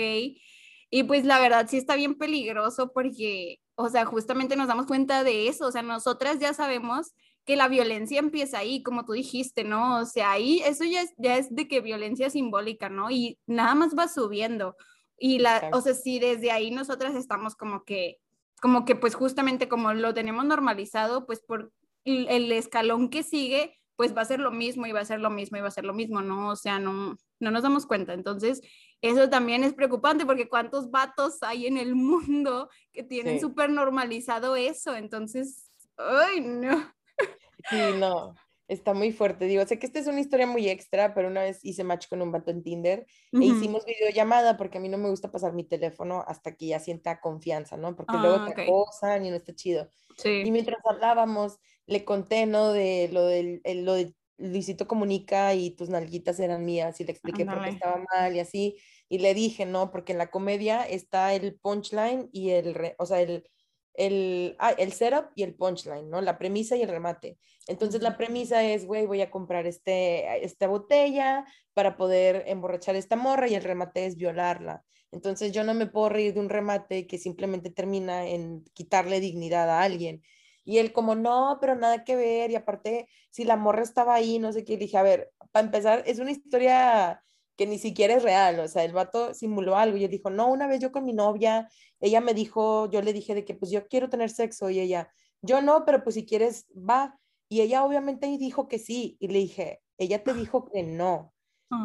Y 0.89 1.03
pues 1.03 1.25
la 1.25 1.41
verdad 1.41 1.67
sí 1.67 1.75
está 1.75 1.97
bien 1.97 2.17
peligroso 2.17 2.93
porque, 2.93 3.59
o 3.75 3.89
sea, 3.89 4.05
justamente 4.05 4.55
nos 4.55 4.69
damos 4.69 4.85
cuenta 4.85 5.25
de 5.25 5.49
eso, 5.49 5.67
o 5.67 5.71
sea, 5.73 5.81
nosotras 5.81 6.39
ya 6.39 6.53
sabemos 6.53 7.13
que 7.47 7.55
la 7.55 7.69
violencia 7.69 8.19
empieza 8.19 8.59
ahí, 8.59 8.83
como 8.83 9.05
tú 9.05 9.13
dijiste, 9.13 9.63
¿no? 9.63 10.01
O 10.01 10.05
sea, 10.05 10.31
ahí 10.31 10.61
eso 10.65 10.83
ya 10.83 11.01
es, 11.01 11.13
ya 11.17 11.37
es 11.37 11.47
de 11.55 11.69
que 11.69 11.79
violencia 11.79 12.29
simbólica, 12.29 12.89
¿no? 12.89 13.09
Y 13.09 13.39
nada 13.47 13.73
más 13.73 13.95
va 13.97 14.09
subiendo. 14.09 14.75
Y 15.17 15.39
la, 15.39 15.69
o 15.71 15.79
sea, 15.79 15.93
si 15.93 16.19
desde 16.19 16.51
ahí 16.51 16.71
nosotras 16.71 17.15
estamos 17.15 17.55
como 17.55 17.85
que, 17.85 18.19
como 18.61 18.83
que 18.83 18.95
pues 18.95 19.15
justamente 19.15 19.69
como 19.69 19.93
lo 19.93 20.13
tenemos 20.13 20.43
normalizado, 20.43 21.25
pues 21.25 21.39
por 21.39 21.71
el, 22.03 22.27
el 22.27 22.51
escalón 22.51 23.09
que 23.09 23.23
sigue, 23.23 23.79
pues 23.95 24.15
va 24.15 24.23
a 24.23 24.25
ser 24.25 24.41
lo 24.41 24.51
mismo 24.51 24.85
y 24.85 24.91
va 24.91 24.99
a 24.99 25.05
ser 25.05 25.21
lo 25.21 25.29
mismo 25.29 25.57
y 25.57 25.61
va 25.61 25.69
a 25.69 25.71
ser 25.71 25.85
lo 25.85 25.93
mismo, 25.93 26.21
¿no? 26.21 26.49
O 26.49 26.57
sea, 26.57 26.79
no, 26.79 27.15
no 27.39 27.51
nos 27.51 27.63
damos 27.63 27.85
cuenta. 27.85 28.13
Entonces, 28.13 28.61
eso 29.01 29.29
también 29.29 29.63
es 29.63 29.73
preocupante 29.73 30.25
porque 30.25 30.49
cuántos 30.49 30.91
vatos 30.91 31.41
hay 31.43 31.65
en 31.65 31.77
el 31.77 31.95
mundo 31.95 32.69
que 32.91 33.03
tienen 33.03 33.39
súper 33.39 33.69
normalizado 33.69 34.57
eso. 34.57 34.95
Entonces, 34.95 35.71
ay, 35.95 36.41
no. 36.41 36.96
Sí, 37.69 37.77
no, 37.97 38.35
está 38.67 38.93
muy 38.93 39.11
fuerte. 39.11 39.45
Digo, 39.45 39.65
sé 39.65 39.79
que 39.79 39.85
esta 39.85 39.99
es 39.99 40.07
una 40.07 40.19
historia 40.19 40.45
muy 40.45 40.69
extra, 40.69 41.13
pero 41.13 41.27
una 41.27 41.41
vez 41.41 41.59
hice 41.63 41.83
match 41.83 42.07
con 42.07 42.21
un 42.21 42.31
vato 42.31 42.51
en 42.51 42.63
Tinder 42.63 43.05
e 43.31 43.45
hicimos 43.45 43.85
videollamada 43.85 44.57
porque 44.57 44.77
a 44.77 44.81
mí 44.81 44.89
no 44.89 44.97
me 44.97 45.09
gusta 45.09 45.31
pasar 45.31 45.53
mi 45.53 45.63
teléfono 45.63 46.23
hasta 46.27 46.55
que 46.55 46.67
ya 46.67 46.79
sienta 46.79 47.19
confianza, 47.19 47.77
¿no? 47.77 47.95
Porque 47.95 48.17
luego 48.17 48.37
ah, 48.37 48.53
te 48.53 48.63
acosan 48.63 49.25
y 49.25 49.29
no 49.29 49.35
está 49.35 49.55
chido. 49.55 49.89
Sí. 50.17 50.41
Y 50.45 50.51
mientras 50.51 50.79
hablábamos, 50.85 51.57
le 51.85 52.03
conté, 52.03 52.45
¿no? 52.45 52.71
De 52.73 53.09
lo 53.11 53.25
del 53.25 53.61
lo 53.65 53.93
de 53.93 54.13
Luisito 54.37 54.87
Comunica 54.87 55.53
y 55.55 55.71
tus 55.71 55.89
nalguitas 55.89 56.39
eran 56.39 56.63
mías 56.63 56.99
y 57.01 57.05
le 57.05 57.11
expliqué 57.11 57.45
por 57.45 57.63
qué 57.63 57.69
estaba 57.69 58.03
mal 58.13 58.35
y 58.35 58.39
así. 58.39 58.77
Y 59.09 59.19
le 59.19 59.33
dije, 59.33 59.65
no, 59.65 59.89
porque 59.89 60.11
en 60.11 60.17
la 60.17 60.29
comedia 60.29 60.83
está 60.83 61.33
el 61.33 61.55
punchline 61.55 62.29
y 62.31 62.51
el, 62.51 62.95
o 62.99 63.05
sea, 63.05 63.21
el, 63.21 63.47
el, 63.97 64.55
ah, 64.59 64.71
el 64.77 64.93
setup 64.93 65.31
y 65.35 65.43
el 65.43 65.55
punchline, 65.55 66.09
¿no? 66.09 66.21
La 66.21 66.37
premisa 66.37 66.77
y 66.77 66.83
el 66.83 66.89
remate. 66.89 67.37
Entonces 67.67 68.01
la 68.01 68.15
premisa 68.15 68.63
es, 68.63 68.85
güey, 68.85 69.05
voy 69.05 69.21
a 69.21 69.31
comprar 69.31 69.65
este, 69.67 70.45
esta 70.45 70.67
botella 70.67 71.45
para 71.73 71.97
poder 71.97 72.43
emborrachar 72.47 72.95
esta 72.95 73.17
morra 73.17 73.49
y 73.49 73.55
el 73.55 73.63
remate 73.63 74.05
es 74.05 74.15
violarla. 74.15 74.85
Entonces 75.11 75.51
yo 75.51 75.63
no 75.63 75.73
me 75.73 75.87
puedo 75.87 76.09
reír 76.09 76.33
de 76.33 76.39
un 76.39 76.49
remate 76.49 77.07
que 77.07 77.17
simplemente 77.17 77.71
termina 77.71 78.27
en 78.27 78.63
quitarle 78.73 79.19
dignidad 79.19 79.69
a 79.69 79.81
alguien. 79.81 80.21
Y 80.63 80.77
él 80.77 80.91
como, 80.93 81.15
no, 81.15 81.57
pero 81.59 81.75
nada 81.75 82.03
que 82.03 82.15
ver. 82.15 82.51
Y 82.51 82.55
aparte, 82.55 83.07
si 83.31 83.45
la 83.45 83.55
morra 83.57 83.81
estaba 83.83 84.13
ahí, 84.15 84.37
no 84.37 84.51
sé 84.53 84.63
qué, 84.63 84.77
dije, 84.77 84.97
a 84.97 85.03
ver, 85.03 85.31
para 85.51 85.65
empezar, 85.65 86.03
es 86.05 86.19
una 86.19 86.31
historia 86.31 87.23
que 87.57 87.65
ni 87.65 87.79
siquiera 87.79 88.13
es 88.15 88.23
real, 88.23 88.59
o 88.59 88.67
sea, 88.67 88.83
el 88.83 88.93
vato 88.93 89.33
simuló 89.33 89.75
algo 89.75 89.97
y 89.97 90.05
él 90.05 90.11
dijo, 90.11 90.29
no, 90.29 90.47
una 90.47 90.67
vez 90.67 90.79
yo 90.79 90.91
con 90.91 91.05
mi 91.05 91.13
novia, 91.13 91.67
ella 91.99 92.21
me 92.21 92.33
dijo, 92.33 92.89
yo 92.91 93.01
le 93.01 93.13
dije 93.13 93.33
de 93.33 93.43
que 93.43 93.55
pues 93.55 93.71
yo 93.71 93.87
quiero 93.87 94.09
tener 94.09 94.29
sexo 94.29 94.69
y 94.69 94.79
ella, 94.79 95.11
yo 95.41 95.61
no, 95.61 95.83
pero 95.83 96.03
pues 96.03 96.15
si 96.15 96.25
quieres, 96.25 96.67
va. 96.75 97.19
Y 97.49 97.61
ella 97.61 97.83
obviamente 97.83 98.27
dijo 98.37 98.67
que 98.67 98.77
sí 98.77 99.17
y 99.19 99.27
le 99.29 99.39
dije, 99.39 99.81
ella 99.97 100.23
te 100.23 100.33
dijo 100.33 100.69
que 100.69 100.83
no. 100.83 101.33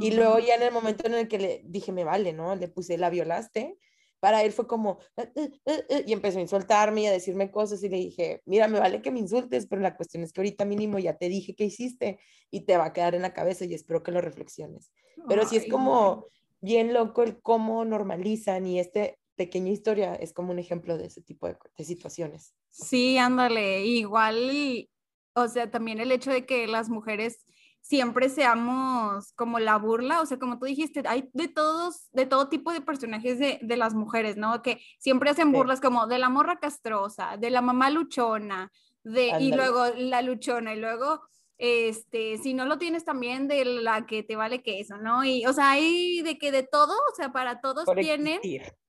Y 0.00 0.12
luego 0.12 0.38
ya 0.38 0.54
en 0.54 0.62
el 0.62 0.72
momento 0.72 1.06
en 1.06 1.14
el 1.14 1.28
que 1.28 1.38
le 1.38 1.62
dije, 1.64 1.90
me 1.90 2.04
vale, 2.04 2.32
¿no? 2.32 2.54
Le 2.54 2.68
puse, 2.68 2.98
la 2.98 3.10
violaste. 3.10 3.78
Para 4.22 4.44
él 4.44 4.52
fue 4.52 4.68
como, 4.68 5.00
eh, 5.16 5.32
eh, 5.34 5.84
eh", 5.88 6.04
y 6.06 6.12
empezó 6.12 6.38
a 6.38 6.42
insultarme 6.42 7.00
y 7.00 7.06
a 7.06 7.10
decirme 7.10 7.50
cosas 7.50 7.82
y 7.82 7.88
le 7.88 7.96
dije, 7.96 8.40
mira, 8.46 8.68
me 8.68 8.78
vale 8.78 9.02
que 9.02 9.10
me 9.10 9.18
insultes, 9.18 9.66
pero 9.66 9.82
la 9.82 9.96
cuestión 9.96 10.22
es 10.22 10.32
que 10.32 10.40
ahorita 10.40 10.64
mínimo 10.64 11.00
ya 11.00 11.16
te 11.16 11.28
dije 11.28 11.56
que 11.56 11.64
hiciste 11.64 12.20
y 12.48 12.60
te 12.60 12.76
va 12.76 12.84
a 12.84 12.92
quedar 12.92 13.16
en 13.16 13.22
la 13.22 13.34
cabeza 13.34 13.64
y 13.64 13.74
espero 13.74 14.04
que 14.04 14.12
lo 14.12 14.20
reflexiones. 14.20 14.92
Pero 15.26 15.44
sí 15.44 15.56
es 15.56 15.66
como 15.68 16.28
bien 16.60 16.92
loco 16.92 17.24
el 17.24 17.42
cómo 17.42 17.84
normalizan 17.84 18.64
y 18.64 18.78
este 18.78 19.18
pequeña 19.34 19.72
historia 19.72 20.14
es 20.14 20.32
como 20.32 20.52
un 20.52 20.60
ejemplo 20.60 20.96
de 20.96 21.06
ese 21.06 21.20
tipo 21.20 21.48
de, 21.48 21.84
situaciones. 21.84 22.54
Sí, 22.70 23.18
ándale, 23.18 23.84
igual, 23.86 24.88
o 25.34 25.48
sea, 25.48 25.68
también 25.68 25.98
el 25.98 26.12
hecho 26.12 26.30
de 26.30 26.46
que 26.46 26.68
las 26.68 26.88
mujeres 26.88 27.44
siempre 27.82 28.28
seamos 28.28 29.32
como 29.34 29.58
la 29.58 29.76
burla, 29.76 30.20
o 30.20 30.26
sea, 30.26 30.38
como 30.38 30.58
tú 30.58 30.66
dijiste, 30.66 31.02
hay 31.06 31.28
de 31.34 31.48
todos, 31.48 32.08
de 32.12 32.24
todo 32.24 32.48
tipo 32.48 32.72
de 32.72 32.80
personajes 32.80 33.38
de, 33.38 33.58
de 33.60 33.76
las 33.76 33.92
mujeres, 33.92 34.36
¿no? 34.36 34.62
Que 34.62 34.80
siempre 34.98 35.30
hacen 35.30 35.52
burlas 35.52 35.80
como 35.80 36.06
de 36.06 36.18
la 36.18 36.30
morra 36.30 36.58
castrosa, 36.58 37.36
de 37.36 37.50
la 37.50 37.60
mamá 37.60 37.90
luchona, 37.90 38.72
de, 39.02 39.32
y 39.40 39.52
luego 39.52 39.86
la 39.96 40.22
luchona, 40.22 40.74
y 40.74 40.80
luego 40.80 41.22
este, 41.64 42.38
si 42.38 42.54
no 42.54 42.64
lo 42.64 42.76
tienes 42.76 43.04
también 43.04 43.46
de 43.46 43.64
la 43.64 44.04
que 44.04 44.24
te 44.24 44.34
vale 44.34 44.64
que 44.64 44.80
eso, 44.80 44.96
¿no? 44.98 45.24
Y, 45.24 45.46
o 45.46 45.52
sea, 45.52 45.70
hay 45.70 46.20
de 46.22 46.36
que 46.36 46.50
de 46.50 46.64
todo, 46.64 46.92
o 46.92 47.14
sea, 47.14 47.30
para 47.30 47.60
todos 47.60 47.86
tienen, 47.94 48.40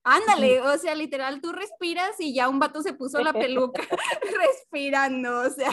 ándale, 0.02 0.60
o 0.60 0.76
sea, 0.76 0.96
literal, 0.96 1.40
tú 1.40 1.52
respiras 1.52 2.18
y 2.18 2.34
ya 2.34 2.48
un 2.48 2.58
vato 2.58 2.82
se 2.82 2.92
puso 2.92 3.20
la 3.20 3.32
peluca 3.32 3.80
respirando, 4.42 5.42
o 5.42 5.50
sea, 5.50 5.70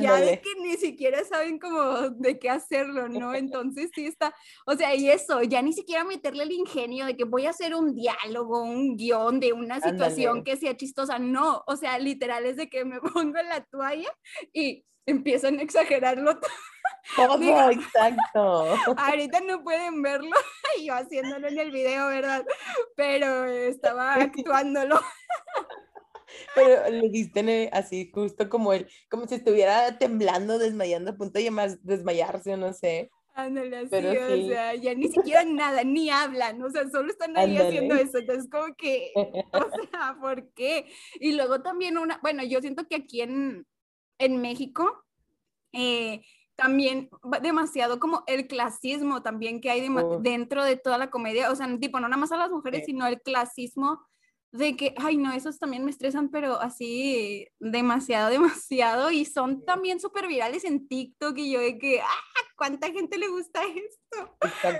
ya 0.00 0.14
de 0.20 0.40
que 0.40 0.50
ni 0.62 0.76
siquiera 0.76 1.24
saben 1.24 1.58
cómo 1.58 2.10
de 2.10 2.38
qué 2.38 2.50
hacerlo, 2.50 3.08
¿no? 3.08 3.34
Entonces 3.34 3.90
sí 3.92 4.06
está, 4.06 4.32
o 4.64 4.74
sea, 4.74 4.94
y 4.94 5.10
eso, 5.10 5.42
ya 5.42 5.60
ni 5.60 5.72
siquiera 5.72 6.04
meterle 6.04 6.44
el 6.44 6.52
ingenio 6.52 7.06
de 7.06 7.16
que 7.16 7.24
voy 7.24 7.46
a 7.46 7.50
hacer 7.50 7.74
un 7.74 7.96
diálogo, 7.96 8.62
un 8.62 8.96
guion 8.96 9.40
de 9.40 9.52
una 9.52 9.80
situación 9.80 10.44
que 10.44 10.56
sea 10.56 10.76
chistosa, 10.76 11.18
no, 11.18 11.64
o 11.66 11.74
sea, 11.74 11.98
literal 11.98 12.46
es 12.46 12.56
de 12.58 12.70
que 12.70 12.84
me 12.84 13.00
pongo 13.12 13.42
la 13.42 13.64
toalla 13.64 14.16
y 14.52 14.84
empiezan 15.08 15.58
a 15.58 15.62
exagerarlo 15.62 16.38
todo. 17.16 17.40
exacto. 17.70 18.74
Ahorita 18.96 19.40
no 19.40 19.62
pueden 19.62 20.02
verlo, 20.02 20.30
yo 20.84 20.94
haciéndolo 20.94 21.48
en 21.48 21.58
el 21.58 21.70
video, 21.70 22.08
¿verdad? 22.08 22.44
Pero 22.96 23.44
estaba 23.46 24.14
actuándolo. 24.14 25.00
Pero 26.54 26.90
le 26.90 27.08
diste 27.08 27.70
así, 27.72 28.10
justo 28.12 28.48
como 28.48 28.72
él, 28.72 28.86
como 29.10 29.26
si 29.26 29.36
estuviera 29.36 29.98
temblando, 29.98 30.58
desmayando, 30.58 31.12
a 31.12 31.16
punto 31.16 31.38
de 31.38 31.78
desmayarse, 31.82 32.54
o 32.54 32.56
no 32.56 32.72
sé. 32.72 33.10
Ándale, 33.34 33.78
así, 33.78 33.94
o 33.94 34.48
sea, 34.48 34.74
ya 34.74 34.94
ni 34.94 35.08
siquiera 35.08 35.44
nada, 35.44 35.84
ni 35.84 36.10
hablan, 36.10 36.60
o 36.60 36.70
sea, 36.70 36.88
solo 36.90 37.08
están 37.10 37.36
ahí 37.36 37.56
haciendo 37.56 37.94
eso, 37.94 38.18
entonces 38.18 38.50
como 38.50 38.74
que, 38.74 39.12
o 39.14 39.86
sea, 39.90 40.16
¿por 40.20 40.52
qué? 40.54 40.86
Y 41.20 41.32
luego 41.32 41.62
también 41.62 41.98
una, 41.98 42.18
bueno, 42.20 42.42
yo 42.42 42.60
siento 42.60 42.88
que 42.88 42.96
aquí 42.96 43.20
en, 43.20 43.64
en 44.18 44.40
México, 44.40 45.04
eh, 45.72 46.22
también 46.56 47.08
demasiado 47.40 48.00
como 48.00 48.24
el 48.26 48.48
clasismo 48.48 49.22
también 49.22 49.60
que 49.60 49.70
hay 49.70 49.88
dentro 50.20 50.64
de 50.64 50.76
toda 50.76 50.98
la 50.98 51.10
comedia, 51.10 51.50
o 51.50 51.56
sea, 51.56 51.68
tipo, 51.78 52.00
no 52.00 52.08
nada 52.08 52.20
más 52.20 52.32
a 52.32 52.36
las 52.36 52.50
mujeres, 52.50 52.84
sino 52.84 53.06
el 53.06 53.20
clasismo 53.22 54.04
de 54.52 54.76
que, 54.76 54.94
ay, 54.96 55.16
no, 55.16 55.32
esos 55.32 55.58
también 55.58 55.84
me 55.84 55.90
estresan, 55.90 56.30
pero 56.30 56.60
así 56.60 57.48
demasiado, 57.58 58.30
demasiado, 58.30 59.10
y 59.10 59.24
son 59.24 59.64
también 59.64 60.00
súper 60.00 60.26
virales 60.26 60.64
en 60.64 60.88
TikTok, 60.88 61.36
y 61.38 61.52
yo 61.52 61.60
de 61.60 61.78
que, 61.78 62.00
ah, 62.00 62.46
¿cuánta 62.56 62.90
gente 62.90 63.18
le 63.18 63.28
gusta 63.28 63.60
esto? 63.64 64.36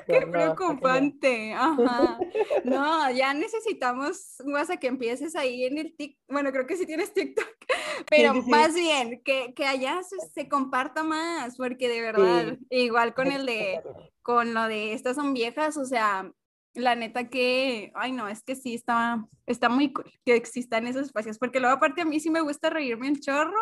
Qué 0.07 0.27
preocupante, 0.27 1.53
ajá. 1.53 2.19
No, 2.65 3.11
ya 3.11 3.35
necesitamos, 3.35 4.37
vas 4.47 4.71
a 4.71 4.79
que 4.79 4.87
empieces 4.87 5.37
ahí 5.37 5.65
en 5.65 5.79
el 5.79 5.95
TikTok, 5.95 6.25
bueno, 6.29 6.51
creo 6.51 6.67
que 6.67 6.77
sí 6.77 6.87
tienes 6.87 7.13
TikTok, 7.13 7.49
pero 8.11 8.35
más 8.35 8.75
bien, 8.75 9.23
que, 9.23 9.53
que 9.55 9.67
allá 9.67 10.01
se, 10.35 10.49
comparta 10.49 11.03
más, 11.03 11.57
porque 11.57 11.89
de 11.89 12.01
verdad, 12.01 12.59
igual 12.71 13.15
con 13.15 13.31
el 13.31 13.45
de, 13.45 13.83
con 14.23 14.55
lo 14.55 14.67
de 14.67 14.95
estas 14.95 15.17
son 15.17 15.35
viejas, 15.35 15.77
o 15.77 15.85
sea, 15.85 16.33
la 16.75 16.95
neta 16.95 17.29
que, 17.29 17.93
ay 17.95 18.13
no, 18.13 18.29
es 18.29 18.43
que 18.43 18.55
sí, 18.55 18.75
está, 18.75 19.25
está 19.47 19.69
muy 19.69 19.93
cool 19.93 20.11
que 20.25 20.35
existan 20.37 20.87
esos 20.87 21.07
espacios, 21.07 21.39
porque 21.39 21.61
luego 21.61 21.77
aparte 21.77 22.03
a 22.03 22.05
mí 22.05 22.21
sí 22.21 22.31
me 22.31 22.41
gusta 22.41 22.71
reírme 22.71 23.09
un 23.09 23.21
chorro, 23.21 23.61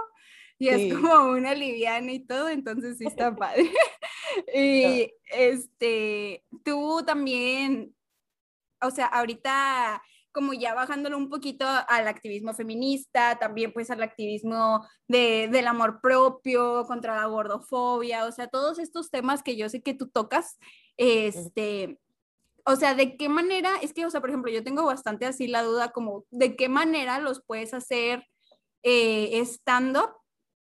y 0.59 0.69
es 0.69 0.95
como 0.95 1.31
una 1.33 1.55
liviana 1.55 2.13
y 2.13 2.21
todo, 2.21 2.49
entonces 2.49 2.99
sí 2.99 3.07
está 3.07 3.35
padre. 3.37 3.71
y 4.55 5.13
este, 5.31 6.45
tú 6.65 7.03
también, 7.05 7.95
o 8.81 8.91
sea, 8.91 9.07
ahorita 9.07 10.03
como 10.33 10.53
ya 10.53 10.75
bajándolo 10.75 11.17
un 11.17 11.31
poquito 11.31 11.65
al 11.67 12.07
activismo 12.09 12.53
feminista, 12.53 13.39
también 13.39 13.73
pues 13.73 13.91
al 13.91 14.03
activismo 14.03 14.87
de, 15.09 15.49
del 15.51 15.67
amor 15.67 16.03
propio, 16.03 16.85
contra 16.87 17.17
la 17.17 17.25
gordofobia, 17.25 18.27
o 18.27 18.33
sea, 18.33 18.47
todos 18.47 18.79
estos 18.79 19.11
temas 19.11 19.43
que 19.43 19.57
yo 19.57 19.71
sé 19.71 19.81
que 19.81 19.95
tú 19.95 20.11
tocas, 20.11 20.59
este, 20.99 21.99
o 22.67 22.77
sea, 22.77 22.95
de 22.95 23.17
qué 23.17 23.29
manera, 23.29 23.77
es 23.81 23.93
que, 23.95 24.05
o 24.05 24.11
sea, 24.11 24.21
por 24.21 24.31
ejemplo, 24.31 24.51
yo 24.51 24.65
tengo 24.65 24.85
bastante 24.85 25.25
así 25.25 25.47
la 25.47 25.63
duda 25.63 25.93
como 25.93 26.25
de 26.31 26.57
qué 26.57 26.69
manera 26.69 27.21
los 27.21 27.43
puedes 27.47 27.73
hacer 27.73 28.27
eh, 28.83 29.39
estando, 29.41 30.21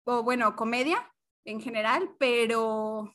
o 0.06 0.24
bueno, 0.24 0.56
comedia 0.56 1.14
en 1.46 1.62
general, 1.62 2.16
pero 2.20 3.14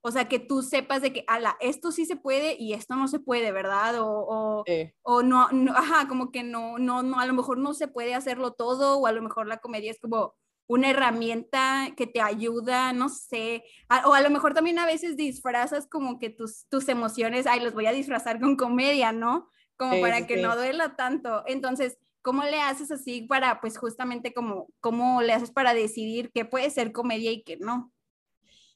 o 0.00 0.10
sea, 0.10 0.28
que 0.28 0.38
tú 0.38 0.62
sepas 0.62 1.02
de 1.02 1.12
que, 1.12 1.24
ala, 1.26 1.56
esto 1.60 1.92
sí 1.92 2.06
se 2.06 2.16
puede 2.16 2.56
y 2.58 2.72
esto 2.72 2.96
no 2.96 3.08
se 3.08 3.18
puede, 3.20 3.52
¿verdad? 3.52 3.96
O, 4.00 4.64
o, 5.02 5.22
no, 5.22 5.48
no, 5.50 5.72
ajá, 5.72 6.08
como 6.08 6.30
que 6.30 6.42
no, 6.42 6.78
no, 6.78 7.02
no, 7.02 7.20
a 7.20 7.26
lo 7.26 7.34
mejor 7.34 7.58
no 7.58 7.74
se 7.74 7.88
puede 7.88 8.14
hacerlo 8.14 8.52
todo 8.52 8.98
o 8.98 9.06
a 9.06 9.12
lo 9.12 9.22
mejor 9.22 9.46
la 9.46 9.58
comedia 9.58 9.90
es 9.90 10.00
como 10.00 10.34
una 10.68 10.90
herramienta 10.90 11.88
que 11.96 12.06
te 12.06 12.20
ayuda, 12.20 12.92
no 12.92 13.08
sé, 13.08 13.64
o 14.04 14.14
a 14.14 14.20
lo 14.20 14.30
mejor 14.30 14.54
también 14.54 14.78
a 14.78 14.86
veces 14.86 15.16
disfrazas 15.16 15.88
como 15.88 16.20
que 16.20 16.30
tus, 16.30 16.66
tus 16.68 16.88
emociones, 16.88 17.46
ay, 17.46 17.60
los 17.60 17.74
voy 17.74 17.86
a 17.86 17.92
disfrazar 17.92 18.38
con 18.38 18.54
comedia, 18.54 19.10
¿no? 19.10 19.48
Como 19.76 20.00
para 20.00 20.26
que 20.26 20.36
no 20.36 20.54
duela 20.54 20.94
tanto. 20.94 21.42
Entonces, 21.46 21.98
¿cómo 22.22 22.44
le 22.44 22.60
haces 22.60 22.90
así 22.90 23.22
para, 23.22 23.60
pues 23.60 23.78
justamente 23.78 24.32
como, 24.32 24.68
cómo 24.80 25.22
le 25.22 25.32
haces 25.32 25.50
para 25.50 25.74
decidir 25.74 26.30
qué 26.32 26.44
puede 26.44 26.70
ser 26.70 26.92
comedia 26.92 27.32
y 27.32 27.42
qué 27.42 27.56
no? 27.56 27.92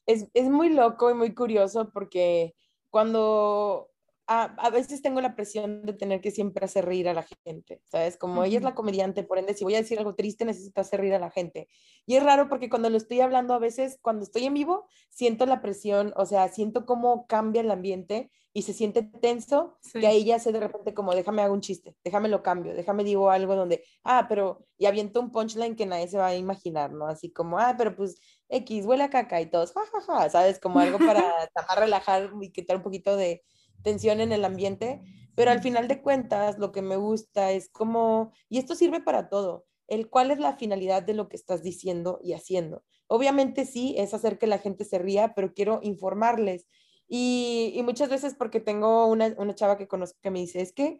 es, 0.05 0.27
es 0.33 0.49
muy 0.49 0.69
loco 0.69 1.09
y 1.11 1.13
muy 1.13 1.33
curioso 1.33 1.89
porque 1.91 2.55
cuando 2.89 3.89
a, 4.27 4.43
a, 4.43 4.69
veces 4.69 5.01
tengo 5.01 5.21
la 5.21 5.35
presión 5.35 5.83
de 5.83 5.93
tener 5.93 6.21
que 6.21 6.31
siempre 6.31 6.65
hacer 6.65 6.85
reír 6.85 7.09
a 7.09 7.13
la 7.13 7.25
gente, 7.45 7.81
¿sabes? 7.85 8.17
Como 8.17 8.43
ella 8.43 8.57
es 8.57 8.63
la 8.63 8.75
comediante, 8.75 9.23
por 9.23 9.37
ende, 9.37 9.53
si 9.53 9.63
voy 9.63 9.75
a 9.75 9.81
decir 9.81 9.99
algo 9.99 10.15
triste, 10.15 10.45
necesito 10.45 10.81
hacer 10.81 11.01
reír 11.01 11.13
a 11.13 11.19
la 11.19 11.29
gente. 11.29 11.67
Y 12.05 12.15
es 12.15 12.23
raro 12.23 12.49
porque 12.49 12.69
cuando 12.69 12.89
lo 12.89 12.97
estoy 12.97 13.21
hablando, 13.21 13.53
a 13.53 13.59
veces, 13.59 13.99
cuando 14.01 14.23
estoy 14.23 14.45
en 14.45 14.53
vivo, 14.53 14.87
siento 15.09 15.45
la 15.45 15.61
presión, 15.61 16.13
o 16.15 16.25
sea, 16.25 16.47
siento 16.47 16.85
cómo 16.85 17.27
cambia 17.27 17.61
el 17.61 17.71
ambiente 17.71 18.31
y 18.55 18.61
se 18.61 18.73
siente 18.73 19.01
tenso, 19.01 19.79
que 19.93 20.05
ahí 20.05 20.23
ya 20.25 20.37
sé 20.37 20.51
de 20.51 20.59
repente 20.59 20.93
como, 20.93 21.15
déjame 21.15 21.41
hago 21.41 21.55
un 21.55 21.61
chiste, 21.61 21.95
déjame 22.03 22.29
lo 22.29 22.43
cambio, 22.43 22.75
déjame 22.75 23.03
digo 23.03 23.31
algo 23.31 23.55
donde, 23.55 23.83
ah, 24.03 24.27
pero, 24.29 24.67
y 24.77 24.85
aviento 24.85 25.19
un 25.19 25.31
punchline 25.31 25.75
que 25.75 25.87
nadie 25.87 26.07
se 26.07 26.19
va 26.19 26.27
a 26.27 26.35
imaginar, 26.35 26.93
¿no? 26.93 27.07
Así 27.07 27.31
como, 27.31 27.57
ah, 27.57 27.73
pero 27.75 27.95
pues 27.95 28.15
X, 28.49 28.85
huele 28.85 29.03
a 29.05 29.09
caca 29.09 29.41
y 29.41 29.47
todos, 29.47 29.73
jajaja, 29.73 30.29
¿sabes? 30.29 30.59
Como 30.59 30.79
algo 30.79 30.99
para 30.99 31.23
tapar, 31.55 31.79
relajar 31.79 32.31
y 32.39 32.51
quitar 32.51 32.77
un 32.77 32.83
poquito 32.83 33.15
de 33.15 33.43
tensión 33.83 34.21
en 34.21 34.31
el 34.31 34.45
ambiente. 34.45 35.01
Pero 35.35 35.51
al 35.51 35.61
final 35.61 35.87
de 35.87 36.01
cuentas, 36.01 36.59
lo 36.59 36.71
que 36.71 36.81
me 36.81 36.95
gusta 36.95 37.51
es 37.51 37.69
como, 37.69 38.31
y 38.49 38.59
esto 38.59 38.75
sirve 38.75 39.01
para 39.01 39.29
todo, 39.29 39.65
el 39.87 40.09
cuál 40.09 40.31
es 40.31 40.39
la 40.39 40.57
finalidad 40.57 41.03
de 41.03 41.13
lo 41.15 41.27
que 41.27 41.35
estás 41.35 41.63
diciendo 41.63 42.19
y 42.23 42.33
haciendo. 42.33 42.83
Obviamente 43.07 43.65
sí, 43.65 43.95
es 43.97 44.13
hacer 44.13 44.37
que 44.37 44.47
la 44.47 44.59
gente 44.59 44.85
se 44.85 44.99
ría, 44.99 45.33
pero 45.35 45.53
quiero 45.53 45.79
informarles 45.83 46.67
y, 47.07 47.79
muchas 47.83 48.09
veces 48.09 48.35
porque 48.35 48.59
tengo 48.59 49.07
una, 49.07 49.35
una 49.37 49.55
chava 49.55 49.77
que 49.77 49.87
conozco 49.87 50.19
que 50.21 50.31
me 50.31 50.39
dice, 50.39 50.61
es 50.61 50.73
que 50.73 50.99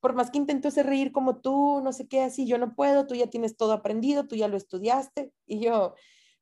por 0.00 0.14
más 0.14 0.30
que 0.30 0.38
intento 0.38 0.68
hacer 0.68 0.86
reír 0.86 1.12
como 1.12 1.40
tú, 1.40 1.80
no 1.82 1.92
sé 1.92 2.06
qué, 2.08 2.20
así, 2.22 2.46
yo 2.46 2.58
no 2.58 2.74
puedo, 2.74 3.06
tú 3.06 3.14
ya 3.14 3.28
tienes 3.28 3.56
todo 3.56 3.72
aprendido, 3.72 4.26
tú 4.26 4.36
ya 4.36 4.48
lo 4.48 4.56
estudiaste. 4.56 5.32
Y 5.46 5.60
yo, 5.60 5.94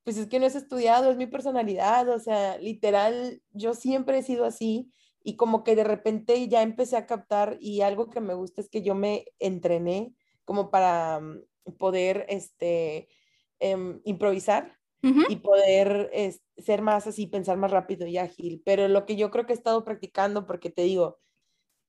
pues 0.03 0.16
es 0.18 0.27
que 0.27 0.40
no 0.40 0.47
es 0.47 0.57
estudiado, 0.57 1.11
es 1.11 1.16
mi 1.16 1.27
personalidad, 1.27 2.09
o 2.09 2.18
sea, 2.18 2.59
literal, 2.59 3.40
yo 3.53 3.75
siempre 3.75 4.18
he 4.18 4.23
sido 4.23 4.44
así 4.44 4.90
y 5.25 5.37
como 5.37 5.65
que 5.65 5.75
de 5.75 5.85
repente 5.85 6.47
ya 6.49 6.63
empecé 6.63 6.97
a 6.97 7.07
captar 7.07 7.57
y 7.59 7.81
algo 7.81 8.11
que 8.11 8.21
me 8.21 8.35
gusta 8.35 8.61
es 8.61 8.69
que 8.69 8.83
yo 8.83 8.95
me 8.95 9.25
entrené 9.41 10.15
como 10.45 10.71
para 10.71 11.19
mm, 11.19 11.41
poder, 11.79 12.27
este, 12.29 13.09
em, 13.59 14.01
improvisar 14.05 14.79
y 15.29 15.37
poder 15.37 16.11
ser 16.57 16.81
más 16.81 17.07
así, 17.07 17.27
pensar 17.27 17.59
más 17.59 17.71
rápido 17.71 18.07
y 18.07 18.17
ágil. 18.17 18.63
Pero 18.65 18.89
lo 18.89 19.05
que 19.05 19.17
yo 19.17 19.31
creo 19.31 19.45
que 19.45 19.53
he 19.53 19.57
estado 19.57 19.85
practicando, 19.85 20.47
porque 20.47 20.71
te 20.71 20.81
digo, 20.81 21.19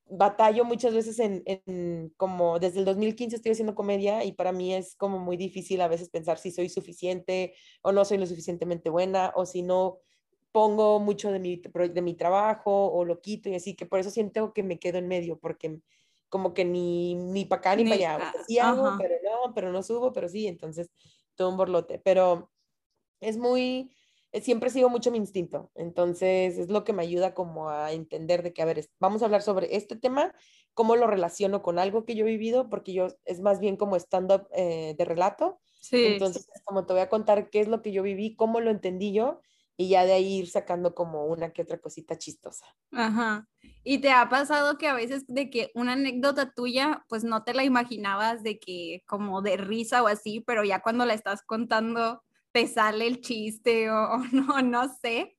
batallo 0.08 0.65
muchas 0.65 0.93
veces 0.93 1.19
en, 1.19 1.41
en, 1.45 2.13
como 2.17 2.60
desde 2.60 2.80
el 2.80 2.86
2015 2.86 3.38
estoy 3.38 3.54
haciendo 3.54 3.74
comedia 3.74 4.26
y 4.26 4.34
para 4.34 4.52
mí 4.52 4.74
es 4.74 4.95
como 4.95 5.17
muy 5.17 5.38
difícil 5.38 5.80
a 5.80 5.88
veces 5.88 6.10
pensar 6.10 6.38
si 6.38 6.52
soy 6.52 6.67
suficiente 6.67 7.56
o 7.82 7.93
no 7.93 8.04
soy 8.04 8.17
lo 8.17 8.28
suficientemente 8.28 8.89
buena 8.89 9.32
o 9.36 9.45
si 9.45 9.63
no 9.63 10.00
pongo 10.56 11.02
mucho 11.02 11.34
de 11.34 11.39
mi, 11.39 11.58
de 11.58 12.02
mi 12.02 12.13
trabajo 12.13 12.89
o 12.89 13.04
lo 13.04 13.20
quito 13.20 13.50
y 13.50 13.56
así 13.56 13.76
que 13.76 13.86
por 13.86 14.00
eso 14.00 14.10
siento 14.10 14.54
que 14.54 14.63
me 14.63 14.80
quedo 14.80 15.00
en 15.00 15.10
medio 15.10 15.38
porque 15.38 15.82
como 16.30 16.54
que 16.54 16.63
ni, 16.63 17.13
ni 17.13 17.44
para 17.44 17.60
acá 17.60 17.76
ni, 17.76 17.84
para 17.84 17.96
allá. 17.96 18.34
sí 18.48 18.58
hago, 18.58 18.96
pero 18.98 19.15
no, 19.22 19.54
pero 19.54 19.74
no 19.74 19.84
subo, 19.84 20.13
pero 20.13 20.30
sí, 20.30 20.48
entonces 20.48 20.89
todo 21.36 21.50
un 21.50 21.58
borlote. 21.58 22.00
Pero 22.00 22.54
es 23.20 23.38
muy, 23.38 23.91
eh, 24.32 24.39
siempre 24.39 24.70
sigo 24.70 24.88
mucho 24.88 25.12
mi 25.12 25.18
instinto, 25.18 25.72
entonces 25.76 26.58
es 26.58 26.70
lo 26.70 26.86
que 26.86 26.94
me 26.94 27.04
ayuda 27.04 27.34
como 27.34 27.70
a 27.70 27.91
entender 27.91 28.41
de 28.41 28.54
que, 28.54 28.62
a 28.62 28.65
ver, 28.65 28.88
vamos 28.98 29.22
a 29.22 29.26
hablar 29.26 29.41
sobre 29.41 29.76
este 29.76 29.98
tema, 29.98 30.34
cómo 30.74 30.96
lo 30.96 31.06
relaciono 31.06 31.63
con 31.63 31.80
algo 31.80 32.06
que 32.06 32.15
yo 32.15 32.26
he 32.26 32.30
vivido, 32.30 32.70
porque 32.70 32.94
yo 32.94 33.08
es 33.26 33.41
más 33.41 33.60
bien 33.60 33.76
como 33.76 33.98
stand-up 33.98 34.48
eh, 34.54 34.96
de 34.98 35.04
relato, 35.04 35.60
sí. 35.82 36.06
entonces 36.06 36.48
como 36.63 36.86
te 36.86 36.94
voy 36.94 37.02
a 37.02 37.10
contar 37.10 37.50
qué 37.50 37.60
es 37.60 37.68
lo 37.68 37.82
que 37.82 37.91
yo 37.91 38.04
viví, 38.04 38.38
cómo 38.38 38.62
lo 38.62 38.72
entendí 38.72 39.12
yo, 39.12 39.41
y 39.77 39.89
ya 39.89 40.05
de 40.05 40.13
ahí 40.13 40.38
ir 40.39 40.49
sacando 40.49 40.95
como 40.95 41.25
una 41.25 41.51
que 41.51 41.61
otra 41.61 41.79
cosita 41.79 42.17
chistosa. 42.17 42.65
Ajá. 42.91 43.47
¿Y 43.83 43.99
te 43.99 44.11
ha 44.11 44.29
pasado 44.29 44.77
que 44.77 44.88
a 44.88 44.93
veces 44.93 45.25
de 45.27 45.49
que 45.49 45.71
una 45.75 45.93
anécdota 45.93 46.53
tuya, 46.53 47.05
pues 47.09 47.23
no 47.23 47.43
te 47.43 47.53
la 47.53 47.63
imaginabas 47.63 48.41
de 48.41 48.57
que 48.57 49.03
como 49.05 49.41
de 49.41 49.57
risa 49.57 50.01
o 50.01 50.07
así, 50.07 50.41
pero 50.41 50.63
ya 50.63 50.81
cuando 50.81 51.05
la 51.05 51.13
estás 51.13 51.41
contando, 51.43 52.23
te 52.51 52.67
sale 52.67 53.05
el 53.05 53.21
chiste 53.21 53.89
o, 53.89 54.17
no, 54.31 54.61
no 54.61 54.88
sé. 55.01 55.38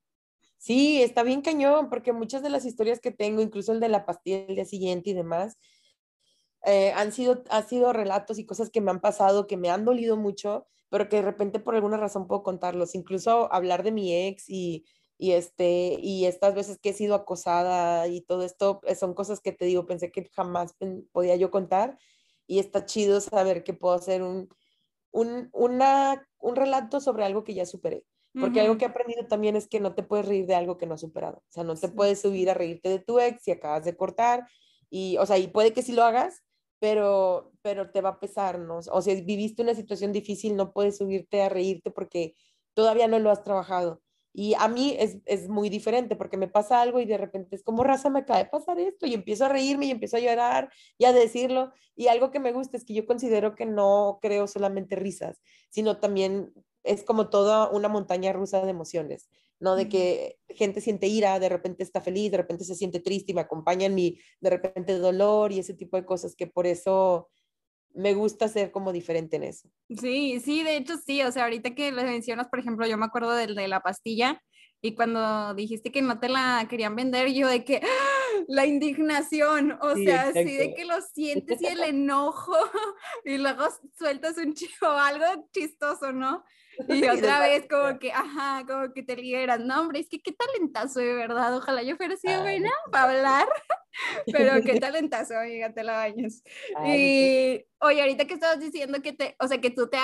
Sí, 0.59 1.03
está 1.03 1.23
bien 1.23 1.43
cañón, 1.43 1.89
porque 1.89 2.13
muchas 2.13 2.43
de 2.43 2.51
las 2.51 2.65
historias 2.65 3.01
que 3.01 3.11
tengo, 3.11 3.41
incluso 3.41 3.73
el 3.73 3.81
de 3.81 3.89
la 3.89 4.05
pastilla 4.05 4.47
del 4.47 4.57
día 4.57 4.65
siguiente 4.65 5.11
y 5.11 5.15
demás, 5.15 5.57
eh, 6.65 6.93
han, 6.93 7.13
sido, 7.13 7.45
han 7.51 7.67
sido 7.69 7.93
relatos 7.93 8.39
y 8.39 8.47
cosas 8.47 8.71
que 8.71 8.81
me 8.81 8.91
han 8.91 9.01
pasado, 9.01 9.47
que 9.47 9.57
me 9.57 9.71
han 9.71 9.85
dolido 9.85 10.17
mucho, 10.17 10.67
pero 10.89 11.09
que 11.09 11.17
de 11.17 11.23
repente 11.23 11.59
por 11.61 11.75
alguna 11.75 11.97
razón 11.97 12.27
puedo 12.27 12.43
contarlos. 12.43 12.95
Incluso 12.95 13.53
hablar 13.53 13.83
de 13.83 13.93
mi 13.93 14.15
ex 14.15 14.49
y, 14.49 14.85
y, 15.19 15.33
este, 15.33 15.99
y 16.01 16.27
estas 16.27 16.55
veces 16.55 16.79
que 16.79 16.91
he 16.91 16.95
sido 16.95 17.15
acosada 17.15 18.07
y 18.09 18.21
todo 18.23 18.43
esto, 18.43 18.81
eh, 18.85 18.95
son 18.95 19.15
cosas 19.15 19.41
que 19.41 19.53
te 19.53 19.65
digo, 19.65 19.87
pensé 19.87 20.11
que 20.11 20.29
jamás 20.35 20.75
podía 21.13 21.37
yo 21.37 21.51
contar 21.51 21.99
y 22.47 22.59
está 22.59 22.85
chido 22.87 23.21
saber 23.21 23.65
que 23.65 23.75
puedo 23.75 23.95
hacer 23.95 24.23
un, 24.23 24.49
un, 25.11 25.49
una, 25.53 26.29
un 26.39 26.57
relato 26.57 27.01
sobre 27.01 27.25
algo 27.25 27.45
que 27.45 27.55
ya 27.55 27.67
superé. 27.67 28.05
Porque 28.39 28.61
algo 28.61 28.77
que 28.77 28.85
he 28.85 28.89
aprendido 28.89 29.27
también 29.27 29.57
es 29.57 29.67
que 29.67 29.81
no 29.81 29.95
te 29.95 30.03
puedes 30.03 30.27
reír 30.27 30.45
de 30.45 30.55
algo 30.55 30.77
que 30.77 30.85
no 30.85 30.93
has 30.93 31.01
superado. 31.01 31.39
O 31.39 31.53
sea, 31.53 31.65
no 31.65 31.75
te 31.75 31.89
puedes 31.89 32.21
subir 32.21 32.51
a 32.51 32.55
reírte 32.55 32.91
de 32.91 32.99
tu 32.99 33.19
ex 33.19 33.43
si 33.43 33.51
acabas 33.51 33.87
de 33.87 33.97
cortar. 33.97 34.47
Y, 34.91 35.17
o 35.17 35.25
sea, 35.25 35.39
y 35.39 35.49
puede 35.49 35.73
que 35.73 35.81
sí 35.81 35.93
lo 35.93 36.05
hagas, 36.05 36.45
pero, 36.79 37.53
pero 37.63 37.91
te 37.91 38.01
va 38.01 38.11
a 38.11 38.21
pesar, 38.21 38.59
¿no? 38.59 38.79
O 38.79 39.03
sea, 39.03 39.15
si 39.15 39.23
viviste 39.23 39.63
una 39.63 39.75
situación 39.75 40.13
difícil, 40.13 40.57
no 40.57 40.73
puedes 40.73 40.99
subirte 40.99 41.43
a 41.43 41.49
reírte 41.49 41.91
porque 41.91 42.35
todavía 42.75 43.09
no 43.09 43.19
lo 43.19 43.31
has 43.31 43.43
trabajado. 43.43 44.03
Y 44.33 44.53
a 44.55 44.69
mí 44.69 44.95
es, 44.99 45.17
es, 45.25 45.49
muy 45.49 45.71
diferente 45.71 46.15
porque 46.15 46.37
me 46.37 46.47
pasa 46.47 46.83
algo 46.83 47.01
y 47.01 47.07
de 47.07 47.17
repente 47.17 47.57
es 47.57 47.63
como 47.65 47.85
raza, 47.85 48.11
me 48.11 48.19
acaba 48.21 48.39
de 48.39 48.45
pasar 48.45 48.79
esto 48.79 49.07
y 49.07 49.15
empiezo 49.15 49.47
a 49.47 49.49
reírme 49.49 49.87
y 49.87 49.91
empiezo 49.91 50.19
a 50.19 50.21
llorar 50.21 50.71
y 50.99 51.07
a 51.07 51.13
decirlo. 51.13 51.73
Y 51.95 52.09
algo 52.09 52.31
que 52.31 52.39
me 52.39 52.53
gusta 52.53 52.77
es 52.77 52.85
que 52.85 52.93
yo 52.93 53.07
considero 53.07 53.55
que 53.55 53.65
no 53.65 54.19
creo 54.21 54.47
solamente 54.47 54.95
risas, 54.95 55.41
sino 55.71 56.01
también 56.01 56.53
es 56.85 57.03
como 57.03 57.31
toda 57.31 57.71
una 57.71 57.89
montaña 57.89 58.33
rusa 58.35 58.61
de 58.61 58.71
emociones, 58.71 59.31
¿no? 59.59 59.77
De 59.77 59.89
que 59.89 60.39
gente 60.49 60.81
siente 60.81 61.07
ira, 61.07 61.39
de 61.39 61.49
repente 61.49 61.83
está 61.83 62.01
feliz, 62.01 62.31
de 62.31 62.39
repente 62.39 62.65
se 62.65 62.75
siente 62.75 63.01
triste 63.01 63.33
y 63.33 63.35
me 63.35 63.41
acompaña 63.41 63.87
en 63.87 63.95
mi, 63.95 64.19
de 64.41 64.51
repente, 64.51 64.99
dolor 64.99 65.53
y 65.53 65.59
ese 65.59 65.75
tipo 65.75 65.97
de 65.97 66.05
cosas 66.05 66.35
que 66.37 66.47
por 66.47 66.67
eso 66.67 67.31
me 67.95 68.15
gusta 68.15 68.49
ser 68.49 68.71
como 68.71 68.93
diferente 68.93 69.37
en 69.37 69.45
eso. 69.45 69.69
Sí, 69.89 70.41
sí, 70.41 70.63
de 70.63 70.77
hecho 70.77 70.97
sí, 70.99 71.23
o 71.23 71.33
sea, 71.33 71.45
ahorita 71.45 71.75
que 71.75 71.91
lo 71.93 72.03
mencionas, 72.03 72.49
por 72.49 72.59
ejemplo, 72.59 72.87
yo 72.87 72.99
me 72.99 73.07
acuerdo 73.07 73.33
del 73.33 73.55
de 73.55 73.69
la 73.69 73.81
pastilla 73.81 74.43
y 74.83 74.95
cuando 74.95 75.55
dijiste 75.55 75.91
que 75.91 76.03
no 76.03 76.21
te 76.21 76.29
la 76.29 76.67
querían 76.69 76.95
vender, 76.95 77.33
yo 77.33 77.49
de 77.49 77.65
que 77.65 77.81
¡ah! 77.83 78.26
La 78.49 78.67
indignación, 78.67 79.79
o 79.81 79.95
sea, 79.95 80.29
así 80.29 80.57
de 80.57 80.75
que 80.75 80.85
lo 80.85 81.01
sientes 81.01 81.61
y 81.61 81.67
el 81.67 81.83
enojo 81.85 82.55
y 83.25 83.39
luego 83.39 83.65
sueltas 83.99 84.37
un 84.39 84.55
chivo, 84.55 84.89
algo 84.89 85.49
chistoso, 85.53 86.13
¿no? 86.13 86.45
Y 86.89 87.05
otra 87.09 87.41
vez 87.41 87.67
como 87.69 87.99
que, 87.99 88.13
ajá, 88.13 88.65
como 88.67 88.93
que 88.93 89.03
te 89.03 89.17
liberas. 89.17 89.61
No, 89.61 89.81
hombre, 89.81 90.01
es 90.01 90.09
que 90.09 90.21
qué 90.21 90.33
talentazo 90.33 91.01
de 91.01 91.15
verdad. 91.15 91.57
Ojalá 91.57 91.83
yo 91.83 91.97
fuera 91.97 92.15
así 92.15 92.27
buena 92.27 92.71
para 92.91 93.13
hablar. 93.13 93.49
Pero 94.31 94.63
qué 94.63 94.79
talentazo, 94.79 95.39
amiga, 95.39 95.73
te 95.73 95.83
la 95.83 95.95
bañas. 95.95 96.43
y 96.87 97.65
oye, 97.81 98.01
ahorita 98.03 98.27
que 98.27 98.35
estabas 98.35 98.61
diciendo 98.61 99.01
que 99.01 99.15
te, 99.15 99.37
o 99.41 99.49
sea, 99.49 99.59
que 99.59 99.71
tú 99.71 99.89
te 99.89 99.97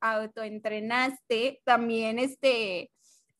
autoentrenaste, 0.00 1.60
también 1.64 2.20
este, 2.20 2.92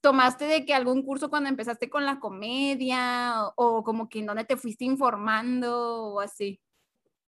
tomaste 0.07 0.45
de 0.45 0.65
que 0.65 0.73
algún 0.73 1.03
curso 1.03 1.31
cuando 1.31 1.49
empezaste 1.49 1.91
con 1.91 2.07
la 2.07 2.21
comedia 2.21 3.33
o, 3.57 3.83
como 3.83 4.09
que 4.09 4.21
en 4.21 4.27
dónde 4.27 4.45
te 4.45 4.57
fuiste 4.57 4.85
informando 4.85 6.13
o 6.13 6.21
así. 6.21 6.61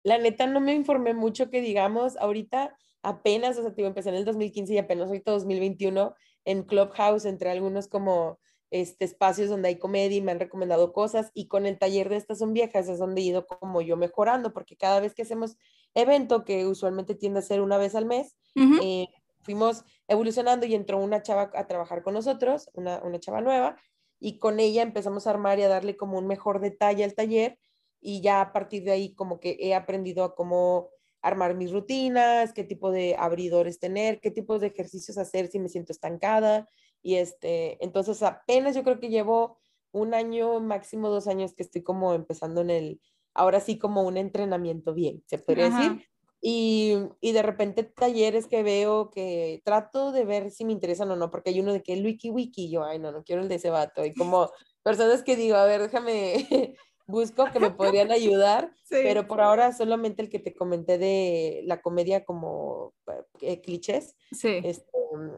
La 0.02 0.16
neta 0.16 0.46
no 0.46 0.58
me 0.58 0.72
informé 0.72 1.12
mucho 1.12 1.50
que 1.50 1.60
digamos, 1.60 2.16
ahorita 2.16 2.74
apenas, 3.02 3.58
o 3.58 3.62
sea, 3.62 3.74
te 3.74 3.84
empecé 3.84 4.08
en 4.08 4.14
el 4.14 4.24
2015 4.24 4.72
y 4.72 4.78
apenas 4.78 5.08
ahorita 5.08 5.32
2021 5.32 6.14
en 6.46 6.62
Clubhouse 6.62 7.26
entre 7.26 7.50
algunos 7.50 7.88
como 7.88 8.38
este, 8.70 9.04
espacios 9.04 9.50
donde 9.50 9.68
hay 9.68 9.78
comedia 9.78 10.16
y 10.16 10.22
me 10.22 10.32
han 10.32 10.40
recomendado 10.40 10.94
cosas 10.94 11.30
y 11.34 11.48
con 11.48 11.66
el 11.66 11.78
taller 11.78 12.08
de 12.08 12.16
estas 12.16 12.38
son 12.38 12.54
viejas 12.54 12.88
es 12.88 12.98
donde 12.98 13.20
he 13.20 13.24
ido 13.24 13.46
como 13.46 13.82
yo 13.82 13.98
mejorando 13.98 14.54
porque 14.54 14.78
cada 14.78 14.98
vez 14.98 15.12
que 15.12 15.22
hacemos 15.22 15.58
evento 15.92 16.46
que 16.46 16.64
usualmente 16.64 17.14
tiende 17.14 17.40
a 17.40 17.42
ser 17.42 17.60
una 17.60 17.76
vez 17.76 17.94
al 17.94 18.06
mes, 18.06 18.34
eh, 18.82 19.08
fuimos 19.42 19.84
evolucionando 20.08 20.66
y 20.66 20.74
entró 20.74 20.98
una 20.98 21.22
chava 21.22 21.50
a 21.54 21.66
trabajar 21.66 22.02
con 22.02 22.14
nosotros, 22.14 22.70
una, 22.74 23.02
una 23.02 23.20
chava 23.20 23.40
nueva, 23.40 23.76
y 24.18 24.38
con 24.38 24.60
ella 24.60 24.82
empezamos 24.82 25.26
a 25.26 25.30
armar 25.30 25.58
y 25.58 25.62
a 25.62 25.68
darle 25.68 25.96
como 25.96 26.18
un 26.18 26.26
mejor 26.26 26.60
detalle 26.60 27.04
al 27.04 27.14
taller 27.14 27.58
y 28.00 28.20
ya 28.20 28.40
a 28.40 28.52
partir 28.52 28.84
de 28.84 28.92
ahí 28.92 29.14
como 29.14 29.40
que 29.40 29.56
he 29.60 29.74
aprendido 29.74 30.24
a 30.24 30.34
cómo 30.34 30.90
armar 31.22 31.54
mis 31.54 31.72
rutinas, 31.72 32.52
qué 32.52 32.64
tipo 32.64 32.90
de 32.90 33.16
abridores 33.16 33.78
tener, 33.78 34.20
qué 34.20 34.30
tipos 34.30 34.60
de 34.60 34.68
ejercicios 34.68 35.18
hacer 35.18 35.46
si 35.46 35.60
me 35.60 35.68
siento 35.68 35.92
estancada. 35.92 36.68
Y 37.00 37.16
este, 37.16 37.82
entonces 37.84 38.22
apenas 38.22 38.74
yo 38.74 38.82
creo 38.82 38.98
que 38.98 39.08
llevo 39.08 39.58
un 39.92 40.14
año, 40.14 40.58
máximo 40.60 41.08
dos 41.08 41.28
años 41.28 41.54
que 41.54 41.62
estoy 41.62 41.82
como 41.82 42.14
empezando 42.14 42.60
en 42.60 42.70
el, 42.70 43.00
ahora 43.34 43.60
sí 43.60 43.78
como 43.78 44.02
un 44.02 44.16
entrenamiento 44.16 44.94
bien, 44.94 45.22
se 45.26 45.38
podría 45.38 45.70
decir. 45.70 46.06
Y, 46.44 46.96
y, 47.20 47.30
de 47.30 47.42
repente 47.42 47.84
talleres 47.84 48.48
que 48.48 48.64
veo 48.64 49.10
que 49.10 49.62
trato 49.64 50.10
de 50.10 50.24
ver 50.24 50.50
si 50.50 50.64
me 50.64 50.72
interesan 50.72 51.08
o 51.12 51.16
no, 51.16 51.30
porque 51.30 51.50
hay 51.50 51.60
uno 51.60 51.72
de 51.72 51.84
que 51.84 51.92
el 51.92 52.04
wiki 52.04 52.30
wiki, 52.30 52.68
yo, 52.68 52.82
ay, 52.82 52.98
no, 52.98 53.12
no 53.12 53.22
quiero 53.22 53.42
el 53.42 53.48
de 53.48 53.54
ese 53.54 53.70
vato. 53.70 54.04
Y 54.04 54.12
como 54.12 54.50
personas 54.82 55.22
que 55.22 55.36
digo, 55.36 55.54
a 55.54 55.66
ver, 55.66 55.82
déjame, 55.82 56.74
busco 57.06 57.44
que 57.52 57.60
me 57.60 57.70
podrían 57.70 58.10
ayudar, 58.10 58.72
pero 58.90 59.26
por 59.26 59.40
ahora 59.40 59.72
solamente 59.72 60.22
el 60.22 60.30
que 60.30 60.38
te 60.38 60.54
comenté 60.54 60.98
de 60.98 61.62
la 61.64 61.80
comedia 61.80 62.24
como 62.24 62.94
eh, 63.40 63.60
clichés. 63.60 64.16
Sí. 64.32 64.60
Este, 64.64 64.90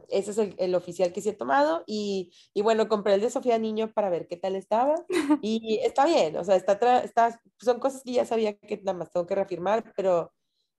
ese 0.09 0.31
es 0.31 0.37
el, 0.37 0.55
el, 0.57 0.73
oficial 0.73 1.11
que 1.11 1.21
sí 1.21 1.29
he 1.29 1.33
tomado 1.33 1.83
y, 1.85 2.31
y, 2.53 2.61
bueno, 2.61 2.87
compré 2.87 3.13
el 3.15 3.21
de 3.21 3.29
Sofía 3.29 3.59
Niño 3.59 3.91
para 3.93 4.09
ver 4.09 4.25
qué 4.27 4.37
tal 4.37 4.55
estaba 4.55 4.95
y 5.41 5.79
está 5.83 6.05
bien, 6.05 6.37
o 6.37 6.43
sea, 6.43 6.55
está, 6.55 6.99
está, 7.03 7.41
son 7.59 7.79
cosas 7.79 8.01
que 8.03 8.13
ya 8.13 8.25
sabía 8.25 8.57
que 8.57 8.77
nada 8.77 8.97
más 8.97 9.11
tengo 9.11 9.27
que 9.27 9.35
reafirmar, 9.35 9.91
pero 9.95 10.31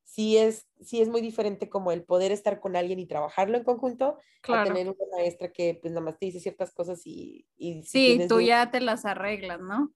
sí 0.07 0.39
es, 0.39 0.67
sí 0.81 1.03
es 1.03 1.09
muy 1.09 1.21
diferente 1.21 1.69
como 1.69 1.93
el 1.93 2.05
poder 2.05 2.33
estar 2.33 2.61
con 2.61 2.77
alguien 2.77 2.99
y 2.99 3.07
trabajarlo 3.07 3.59
en 3.59 3.65
conjunto 3.65 4.19
a 4.49 4.65
tener 4.65 4.87
una 4.87 5.05
maestra 5.17 5.53
que 5.53 5.79
pues 5.81 5.93
nada 5.93 6.05
más 6.05 6.19
te 6.19 6.27
dice 6.27 6.41
ciertas 6.41 6.73
cosas 6.73 7.03
y... 7.05 7.47
y 7.57 7.83
sí, 7.83 8.21
tú 8.29 8.41
ya 8.41 8.71
te 8.71 8.81
las 8.81 9.05
arreglas, 9.05 9.61
¿no? 9.61 9.93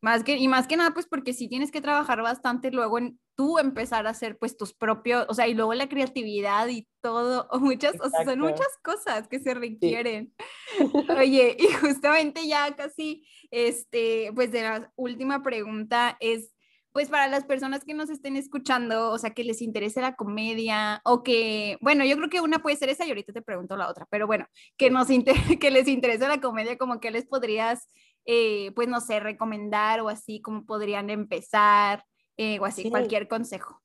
Más 0.00 0.24
que, 0.24 0.36
y 0.36 0.48
más 0.48 0.66
que 0.66 0.76
nada, 0.76 0.90
pues 0.92 1.06
porque 1.06 1.32
sí 1.32 1.48
tienes 1.48 1.70
que 1.70 1.80
trabajar 1.80 2.20
bastante 2.20 2.70
luego 2.72 2.98
en 2.98 3.20
tú 3.36 3.58
empezar 3.58 4.06
a 4.06 4.10
hacer 4.10 4.38
pues 4.38 4.56
tus 4.56 4.72
propios, 4.72 5.26
o 5.28 5.34
sea, 5.34 5.46
y 5.46 5.54
luego 5.54 5.74
la 5.74 5.88
creatividad 5.88 6.68
y 6.68 6.88
todo, 7.00 7.46
o 7.50 7.60
muchas, 7.60 7.94
o 8.00 8.10
sea, 8.10 8.24
son 8.24 8.40
muchas 8.40 8.68
cosas 8.82 9.28
que 9.28 9.38
se 9.38 9.54
requieren. 9.54 10.34
Oye, 11.18 11.56
y 11.58 11.66
justamente 11.74 12.46
ya 12.48 12.74
casi, 12.74 13.24
este, 13.50 14.32
pues 14.34 14.50
de 14.50 14.62
la 14.62 14.92
última 14.96 15.42
pregunta 15.42 16.16
es, 16.20 16.53
pues 16.94 17.08
para 17.08 17.26
las 17.26 17.44
personas 17.44 17.84
que 17.84 17.92
nos 17.92 18.08
estén 18.08 18.36
escuchando, 18.36 19.10
o 19.10 19.18
sea, 19.18 19.30
que 19.30 19.42
les 19.42 19.60
interese 19.62 20.00
la 20.00 20.14
comedia 20.14 21.00
o 21.04 21.24
que, 21.24 21.76
bueno, 21.80 22.04
yo 22.04 22.16
creo 22.16 22.30
que 22.30 22.40
una 22.40 22.60
puede 22.60 22.76
ser 22.76 22.88
esa 22.88 23.04
y 23.04 23.08
ahorita 23.08 23.32
te 23.32 23.42
pregunto 23.42 23.76
la 23.76 23.90
otra, 23.90 24.06
pero 24.10 24.28
bueno, 24.28 24.46
que, 24.76 24.90
nos 24.90 25.08
que 25.60 25.70
les 25.72 25.88
interese 25.88 26.28
la 26.28 26.40
comedia, 26.40 26.78
como 26.78 27.00
que 27.00 27.10
les 27.10 27.26
podrías, 27.26 27.88
eh, 28.26 28.70
pues 28.76 28.86
no 28.86 29.00
sé, 29.00 29.18
recomendar 29.18 30.02
o 30.02 30.08
así, 30.08 30.40
como 30.40 30.66
podrían 30.66 31.10
empezar 31.10 32.04
eh, 32.36 32.60
o 32.60 32.64
así, 32.64 32.88
cualquier 32.88 33.26
consejo. 33.26 33.82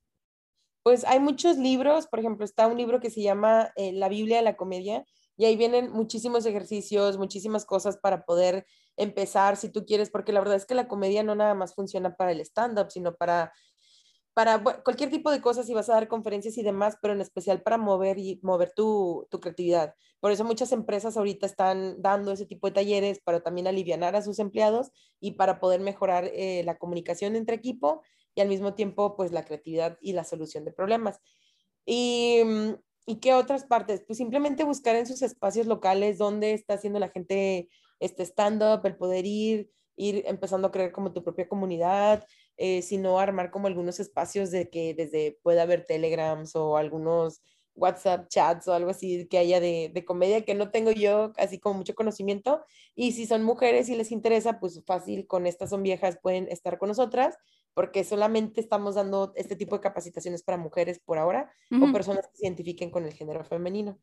Pues 0.84 1.04
hay 1.04 1.20
muchos 1.20 1.58
libros, 1.58 2.06
por 2.06 2.20
ejemplo, 2.20 2.46
está 2.46 2.68
un 2.68 2.78
libro 2.78 3.00
que 3.00 3.10
se 3.10 3.24
llama 3.24 3.72
eh, 3.76 3.92
La 3.92 4.08
Biblia 4.08 4.38
de 4.38 4.44
la 4.44 4.56
Comedia 4.56 5.04
y 5.36 5.46
ahí 5.46 5.56
vienen 5.56 5.92
muchísimos 5.92 6.46
ejercicios, 6.46 7.18
muchísimas 7.18 7.66
cosas 7.66 7.98
para 7.98 8.24
poder 8.24 8.68
empezar 9.00 9.58
si 9.58 9.70
tú 9.70 9.86
quieres, 9.86 10.10
porque 10.10 10.34
la 10.34 10.40
verdad 10.40 10.58
es 10.58 10.66
que 10.66 10.76
la 10.76 10.88
comedia 10.88 11.24
no 11.24 11.34
nada 11.34 11.56
más 11.56 11.74
funciona 11.74 12.16
para 12.16 12.32
el 12.32 12.42
stand-up, 12.42 12.92
sino 12.92 13.16
para, 13.16 13.54
para 14.34 14.62
cualquier 14.62 15.10
tipo 15.10 15.32
de 15.32 15.42
cosas, 15.42 15.66
si 15.66 15.74
vas 15.74 15.90
a 15.90 15.94
dar 15.94 16.08
conferencias 16.08 16.58
y 16.58 16.64
demás, 16.64 16.98
pero 17.02 17.14
en 17.14 17.22
especial 17.22 17.62
para 17.62 17.78
mover 17.78 18.20
y 18.20 18.40
mover 18.44 18.74
tu, 18.76 19.26
tu 19.32 19.40
creatividad. 19.40 19.96
Por 20.20 20.32
eso 20.32 20.44
muchas 20.44 20.72
empresas 20.74 21.16
ahorita 21.16 21.46
están 21.46 22.02
dando 22.02 22.34
ese 22.34 22.46
tipo 22.46 22.68
de 22.68 22.74
talleres 22.74 23.20
para 23.20 23.42
también 23.42 23.68
aliviar 23.68 24.16
a 24.16 24.22
sus 24.22 24.38
empleados 24.40 24.92
y 25.20 25.32
para 25.32 25.60
poder 25.60 25.80
mejorar 25.80 26.30
eh, 26.34 26.64
la 26.66 26.78
comunicación 26.78 27.38
entre 27.38 27.56
equipo 27.56 28.04
y 28.36 28.42
al 28.42 28.50
mismo 28.50 28.74
tiempo, 28.74 29.16
pues 29.16 29.32
la 29.32 29.46
creatividad 29.46 29.98
y 30.02 30.14
la 30.14 30.26
solución 30.26 30.66
de 30.66 30.74
problemas. 30.74 31.20
Y, 31.86 32.42
mm, 32.46 32.74
¿Y 33.10 33.16
qué 33.16 33.34
otras 33.34 33.64
partes? 33.64 34.04
Pues 34.06 34.18
simplemente 34.18 34.64
buscar 34.64 34.96
en 34.96 35.08
sus 35.08 35.24
espacios 35.24 35.66
locales 35.66 36.20
dónde 36.20 36.54
está 36.54 36.76
haciendo 36.76 37.00
la 37.00 37.10
gente 37.10 37.68
este 38.00 38.24
stand-up, 38.24 38.86
el 38.86 38.96
poder 38.96 39.26
ir, 39.26 39.72
ir 39.96 40.24
empezando 40.28 40.68
a 40.68 40.72
crear 40.72 40.92
como 40.92 41.14
tu 41.14 41.24
propia 41.24 41.48
comunidad, 41.48 42.26
eh, 42.58 42.82
sino 42.82 43.20
armar 43.20 43.52
como 43.52 43.68
algunos 43.68 44.00
espacios 44.00 44.52
de 44.52 44.70
que 44.70 44.94
desde 44.94 45.40
pueda 45.44 45.64
haber 45.64 45.86
telegrams 45.86 46.56
o 46.56 46.78
algunos 46.78 47.42
WhatsApp 47.76 48.28
chats 48.28 48.68
o 48.68 48.74
algo 48.74 48.90
así 48.90 49.28
que 49.28 49.38
haya 49.38 49.60
de, 49.60 49.90
de, 49.94 50.06
comedia 50.06 50.44
que 50.44 50.54
no 50.54 50.70
tengo 50.70 50.92
yo 50.92 51.32
así 51.38 51.60
como 51.60 51.80
mucho 51.80 51.96
conocimiento. 51.96 52.62
Y 52.96 53.14
si 53.14 53.26
son 53.26 53.44
mujeres 53.44 53.90
y 53.90 53.96
les 53.96 54.12
interesa, 54.12 54.60
pues 54.60 54.84
fácil, 54.86 55.26
con 55.26 55.48
estas 55.48 55.70
son 55.70 55.84
viejas, 55.84 56.20
pueden 56.22 56.48
estar 56.50 56.78
con 56.78 56.90
nosotras, 56.90 57.38
porque 57.74 58.04
solamente 58.04 58.60
estamos 58.60 58.96
dando 58.96 59.32
este 59.36 59.56
tipo 59.56 59.76
de 59.78 59.82
capacitaciones 59.82 60.44
para 60.44 60.58
mujeres 60.58 61.00
por 61.00 61.18
ahora 61.18 61.52
o 61.72 61.92
personas 61.94 62.28
que 62.28 62.36
se 62.36 62.46
identifiquen 62.46 62.92
con 62.92 63.06
el 63.06 63.14
género 63.14 63.44
femenino. 63.44 63.98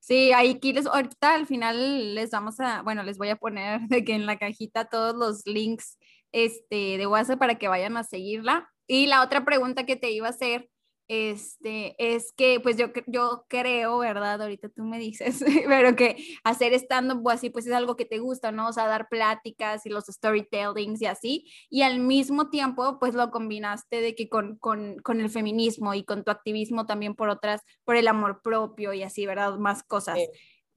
Sí, 0.00 0.32
ahí 0.32 0.58
les, 0.62 0.86
ahorita 0.86 1.34
al 1.34 1.46
final 1.46 2.14
les 2.14 2.30
vamos 2.30 2.60
a, 2.60 2.82
bueno, 2.82 3.02
les 3.02 3.18
voy 3.18 3.28
a 3.28 3.36
poner 3.36 3.80
de 3.88 4.04
que 4.04 4.14
en 4.14 4.26
la 4.26 4.38
cajita 4.38 4.86
todos 4.86 5.14
los 5.14 5.46
links 5.46 5.98
este, 6.32 6.96
de 6.98 7.06
WhatsApp 7.06 7.38
para 7.38 7.56
que 7.56 7.68
vayan 7.68 7.96
a 7.96 8.04
seguirla. 8.04 8.70
Y 8.86 9.06
la 9.06 9.22
otra 9.22 9.44
pregunta 9.44 9.84
que 9.84 9.96
te 9.96 10.10
iba 10.10 10.26
a 10.26 10.30
hacer 10.30 10.68
este, 11.08 11.94
es 11.98 12.32
que 12.32 12.60
pues 12.60 12.76
yo, 12.76 12.88
yo 13.06 13.46
creo, 13.48 13.98
¿verdad? 13.98 14.42
Ahorita 14.42 14.68
tú 14.68 14.84
me 14.84 14.98
dices, 14.98 15.40
pero 15.66 15.96
que 15.96 16.16
hacer 16.44 16.74
stand-up 16.74 17.26
o 17.26 17.30
así 17.30 17.48
pues 17.50 17.66
es 17.66 17.72
algo 17.72 17.96
que 17.96 18.04
te 18.04 18.18
gusta, 18.18 18.52
¿no? 18.52 18.68
O 18.68 18.72
sea, 18.72 18.86
dar 18.86 19.08
pláticas 19.08 19.86
y 19.86 19.88
los 19.88 20.04
storytellings 20.04 21.00
y 21.00 21.06
así, 21.06 21.50
y 21.70 21.82
al 21.82 21.98
mismo 21.98 22.50
tiempo 22.50 22.98
pues 22.98 23.14
lo 23.14 23.30
combinaste 23.30 24.00
de 24.00 24.14
que 24.14 24.28
con, 24.28 24.56
con, 24.58 24.98
con 24.98 25.20
el 25.20 25.30
feminismo 25.30 25.94
y 25.94 26.04
con 26.04 26.24
tu 26.24 26.30
activismo 26.30 26.86
también 26.86 27.14
por 27.14 27.30
otras, 27.30 27.62
por 27.84 27.96
el 27.96 28.06
amor 28.06 28.42
propio 28.42 28.92
y 28.92 29.02
así, 29.02 29.24
¿verdad? 29.24 29.56
Más 29.58 29.82
cosas. 29.82 30.18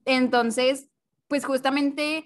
Entonces, 0.04 0.88
pues 1.28 1.44
justamente 1.44 2.24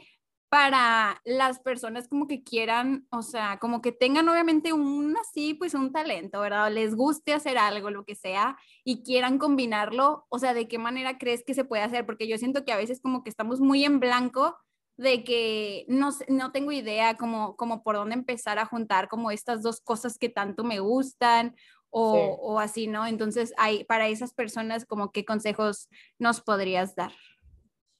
para 0.49 1.21
las 1.25 1.59
personas 1.59 2.09
como 2.09 2.29
que 2.29 2.45
quieran, 2.45 3.07
o 3.11 3.23
sea, 3.23 3.59
como 3.59 3.83
que 3.83 3.93
tengan 3.93 4.29
obviamente 4.29 4.73
un 4.73 5.17
así, 5.21 5.55
pues 5.55 5.75
un 5.75 5.93
talento, 5.93 6.41
¿verdad? 6.41 6.71
Les 6.73 6.95
guste 6.95 7.33
hacer 7.33 7.59
algo, 7.59 7.91
lo 7.91 8.05
que 8.05 8.15
sea, 8.15 8.57
y 8.85 9.03
quieran 9.03 9.39
combinarlo, 9.39 10.27
o 10.29 10.39
sea, 10.39 10.55
¿de 10.55 10.69
qué 10.69 10.79
manera 10.79 11.19
crees 11.19 11.43
que 11.45 11.55
se 11.55 11.65
puede 11.65 11.83
hacer? 11.83 12.07
Porque 12.07 12.29
yo 12.29 12.39
siento 12.39 12.65
que 12.65 12.73
a 12.73 12.77
veces 12.77 13.01
como 13.01 13.25
que 13.25 13.31
estamos 13.31 13.61
muy 13.61 13.85
en 13.85 13.99
blanco 13.99 14.57
de 14.97 15.25
que 15.25 15.85
no, 15.89 16.11
no 16.29 16.53
tengo 16.53 16.73
idea 16.73 17.17
como, 17.17 17.57
como 17.57 17.83
por 17.83 17.97
dónde 17.97 18.15
empezar 18.15 18.59
a 18.59 18.67
juntar 18.67 19.09
como 19.09 19.31
estas 19.31 19.63
dos 19.63 19.81
cosas 19.81 20.17
que 20.17 20.29
tanto 20.29 20.65
me 20.65 20.81
gustan 20.81 21.55
o, 21.91 22.15
o 22.41 22.61
así, 22.61 22.87
¿no? 22.87 23.07
Entonces, 23.07 23.53
hay, 23.59 23.85
para 23.85 24.09
esas 24.09 24.33
personas, 24.33 24.85
como 24.87 25.13
qué 25.13 25.25
consejos 25.25 25.89
nos 26.19 26.41
podrías 26.41 26.95
dar? 26.95 27.13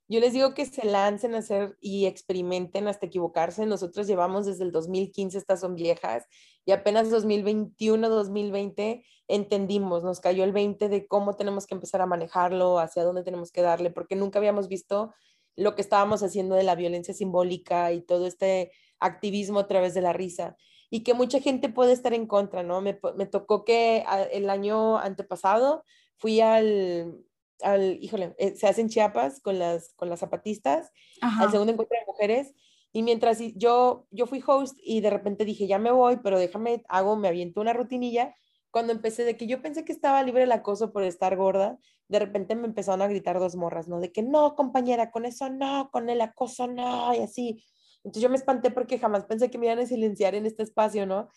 Yo 0.09 0.21
les 0.21 0.33
digo 0.33 0.55
que 0.55 0.67
se 0.67 0.85
lancen 0.87 1.35
a 1.35 1.39
hacer 1.39 1.77
y 1.81 2.07
experimenten 2.07 2.87
hasta 2.87 3.07
equivocarse. 3.07 3.67
Nosotros 3.67 4.07
llevamos 4.07 4.47
desde 4.47 4.63
el 4.63 4.71
2015, 4.71 5.37
estas 5.37 5.61
son 5.61 5.75
viejas, 5.75 6.27
y 6.65 6.73
apenas 6.73 7.11
2021, 7.11 8.09
2020 8.09 9.05
entendimos, 9.27 10.05
nos 10.05 10.21
cayó 10.21 10.45
el 10.45 10.53
20 10.53 10.89
de 10.89 11.09
cómo 11.09 11.35
tenemos 11.35 11.67
que 11.67 11.75
empezar 11.75 12.01
a 12.03 12.07
manejarlo, 12.07 12.79
hacia 12.79 13.03
dónde 13.03 13.25
tenemos 13.25 13.51
que 13.51 13.63
darle, 13.63 13.91
porque 13.91 14.15
nunca 14.15 14.39
habíamos 14.39 14.69
visto 14.69 15.13
lo 15.57 15.75
que 15.75 15.83
estábamos 15.83 16.23
haciendo 16.23 16.55
de 16.55 16.63
la 16.63 16.77
violencia 16.77 17.15
simbólica 17.15 17.93
y 17.93 18.03
todo 18.03 18.27
este 18.27 18.71
activismo 19.01 19.59
a 19.59 19.67
través 19.67 19.95
de 19.95 20.03
la 20.03 20.13
risa 20.13 20.57
y 20.91 21.03
que 21.03 21.15
mucha 21.15 21.41
gente 21.41 21.69
puede 21.69 21.93
estar 21.93 22.15
en 22.15 22.27
contra, 22.27 22.63
¿no? 22.63 22.81
Me, 22.81 22.99
me 23.17 23.27
tocó 23.27 23.65
que 23.65 24.05
el 24.33 24.51
año 24.51 24.99
antepasado 24.99 25.83
fui 26.17 26.41
al, 26.41 27.19
al, 27.63 27.99
híjole, 28.03 28.35
eh, 28.39 28.55
se 28.57 28.67
hacen 28.67 28.89
Chiapas 28.89 29.41
con 29.41 29.59
las, 29.59 29.93
con 29.95 30.09
las 30.09 30.21
zapatistas, 30.21 30.93
al 31.21 31.51
segundo 31.51 31.73
encuentro 31.73 31.99
de 31.99 32.07
mujeres, 32.07 32.55
Y 32.97 33.03
mientras 33.03 33.41
yo, 33.57 34.07
yo 34.11 34.27
fui 34.27 34.43
host 34.47 34.79
y 34.83 35.03
de 35.03 35.11
repente 35.11 35.45
dije, 35.45 35.67
ya 35.67 35.79
me 35.79 35.91
voy, 35.91 36.17
pero 36.23 36.39
déjame, 36.39 36.83
hago, 36.89 37.15
me 37.15 37.29
aviento 37.29 37.61
una 37.61 37.75
rutinilla. 37.75 38.35
Cuando 38.71 38.91
empecé 38.91 39.25
de 39.25 39.37
que 39.37 39.47
yo 39.47 39.61
pensé 39.61 39.85
que 39.85 39.93
estaba 39.93 40.23
libre 40.23 40.45
el 40.45 40.53
acoso 40.53 40.95
por 40.95 41.03
estar 41.03 41.37
gorda, 41.37 41.79
de 42.09 42.19
repente 42.21 42.55
me 42.55 42.67
empezaron 42.67 43.03
a 43.03 43.09
gritar 43.09 43.39
dos 43.39 43.55
morras, 43.55 43.87
¿no? 43.87 44.01
De 44.01 44.13
que 44.13 44.23
no, 44.23 44.55
compañera, 44.55 45.11
con 45.11 45.27
eso 45.27 45.51
no, 45.51 45.91
con 45.93 46.09
el 46.09 46.23
acoso 46.23 46.69
no, 46.69 47.15
y 47.15 47.19
así. 47.19 47.63
Entonces 48.03 48.23
yo 48.23 48.31
me 48.31 48.37
espanté 48.37 48.71
porque 48.71 48.99
jamás 48.99 49.27
pensé 49.27 49.51
que 49.51 49.59
me 49.59 49.67
iban 49.67 49.81
a 49.81 49.85
silenciar 49.85 50.35
en 50.35 50.47
este 50.47 50.63
espacio, 50.63 51.05
¿no? 51.05 51.29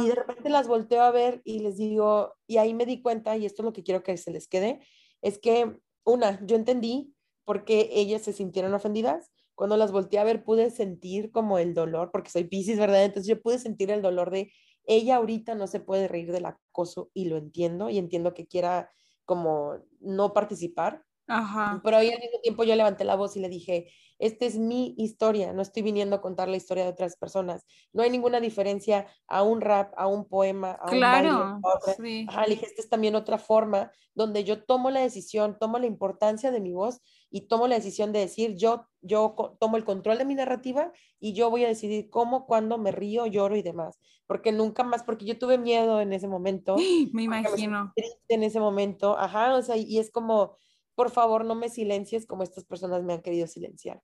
Y 0.00 0.08
de 0.08 0.16
repente 0.16 0.48
las 0.48 0.66
volteo 0.66 1.02
a 1.02 1.12
ver 1.12 1.42
y 1.44 1.60
les 1.60 1.76
digo, 1.76 2.34
y 2.48 2.56
ahí 2.56 2.74
me 2.74 2.86
di 2.86 3.02
cuenta, 3.02 3.36
y 3.36 3.46
esto 3.46 3.62
es 3.62 3.66
lo 3.66 3.72
que 3.72 3.84
quiero 3.84 4.02
que 4.02 4.16
se 4.16 4.32
les 4.32 4.48
quede, 4.48 4.80
es 5.24 5.38
que, 5.38 5.80
una, 6.04 6.44
yo 6.46 6.54
entendí 6.54 7.14
por 7.44 7.64
qué 7.64 7.88
ellas 7.92 8.22
se 8.22 8.34
sintieron 8.34 8.74
ofendidas. 8.74 9.30
Cuando 9.54 9.76
las 9.76 9.90
volteé 9.90 10.18
a 10.18 10.24
ver 10.24 10.44
pude 10.44 10.70
sentir 10.70 11.32
como 11.32 11.58
el 11.58 11.74
dolor, 11.74 12.10
porque 12.12 12.30
soy 12.30 12.44
Pisces, 12.44 12.78
¿verdad? 12.78 13.04
Entonces 13.04 13.28
yo 13.28 13.40
pude 13.40 13.58
sentir 13.58 13.90
el 13.90 14.02
dolor 14.02 14.30
de 14.30 14.52
ella 14.86 15.16
ahorita 15.16 15.54
no 15.54 15.66
se 15.66 15.80
puede 15.80 16.08
reír 16.08 16.30
del 16.30 16.44
acoso 16.44 17.10
y 17.14 17.24
lo 17.24 17.38
entiendo 17.38 17.88
y 17.88 17.96
entiendo 17.96 18.34
que 18.34 18.46
quiera 18.46 18.90
como 19.24 19.78
no 20.00 20.34
participar. 20.34 21.02
Ajá. 21.26 21.80
Pero 21.82 21.96
ahí 21.96 22.10
al 22.10 22.20
mismo 22.20 22.40
tiempo 22.42 22.64
yo 22.64 22.76
levanté 22.76 23.04
la 23.04 23.16
voz 23.16 23.36
y 23.36 23.40
le 23.40 23.48
dije, 23.48 23.90
esta 24.18 24.46
es 24.46 24.56
mi 24.58 24.94
historia, 24.96 25.52
no 25.52 25.62
estoy 25.62 25.82
viniendo 25.82 26.16
a 26.16 26.20
contar 26.20 26.48
la 26.48 26.56
historia 26.56 26.84
de 26.84 26.90
otras 26.90 27.16
personas. 27.16 27.64
No 27.92 28.02
hay 28.02 28.10
ninguna 28.10 28.40
diferencia 28.40 29.06
a 29.26 29.42
un 29.42 29.60
rap, 29.60 29.92
a 29.96 30.06
un 30.06 30.28
poema, 30.28 30.72
a 30.72 30.92
un 30.92 31.00
baile, 31.00 31.28
a 31.30 31.58
otra. 31.62 31.94
Sí. 31.94 32.26
Ajá, 32.28 32.44
dije, 32.46 32.66
esta 32.66 32.82
es 32.82 32.88
también 32.88 33.16
otra 33.16 33.38
forma 33.38 33.90
donde 34.14 34.44
yo 34.44 34.62
tomo 34.64 34.90
la 34.90 35.00
decisión, 35.00 35.58
tomo 35.58 35.78
la 35.78 35.86
importancia 35.86 36.52
de 36.52 36.60
mi 36.60 36.72
voz 36.72 37.00
y 37.30 37.48
tomo 37.48 37.66
la 37.66 37.74
decisión 37.74 38.12
de 38.12 38.20
decir, 38.20 38.54
yo, 38.56 38.86
yo 39.00 39.34
tomo 39.58 39.76
el 39.76 39.84
control 39.84 40.18
de 40.18 40.24
mi 40.24 40.36
narrativa 40.36 40.92
y 41.18 41.32
yo 41.34 41.50
voy 41.50 41.64
a 41.64 41.68
decidir 41.68 42.08
cómo, 42.10 42.46
cuándo 42.46 42.78
me 42.78 42.92
río, 42.92 43.26
lloro 43.26 43.56
y 43.56 43.62
demás. 43.62 43.98
Porque 44.26 44.52
nunca 44.52 44.84
más, 44.84 45.02
porque 45.02 45.24
yo 45.24 45.38
tuve 45.38 45.58
miedo 45.58 46.00
en 46.00 46.12
ese 46.12 46.28
momento. 46.28 46.76
Me 47.12 47.24
imagino. 47.24 47.92
Me 47.96 48.04
en 48.28 48.42
ese 48.44 48.60
momento, 48.60 49.18
ajá, 49.18 49.54
o 49.56 49.62
sea, 49.62 49.76
y 49.76 49.98
es 49.98 50.10
como 50.12 50.56
por 50.94 51.10
favor 51.10 51.44
no 51.44 51.54
me 51.54 51.68
silencies 51.68 52.26
como 52.26 52.42
estas 52.42 52.64
personas 52.64 53.02
me 53.02 53.14
han 53.14 53.22
querido 53.22 53.46
silenciar. 53.46 54.02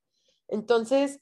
Entonces, 0.48 1.20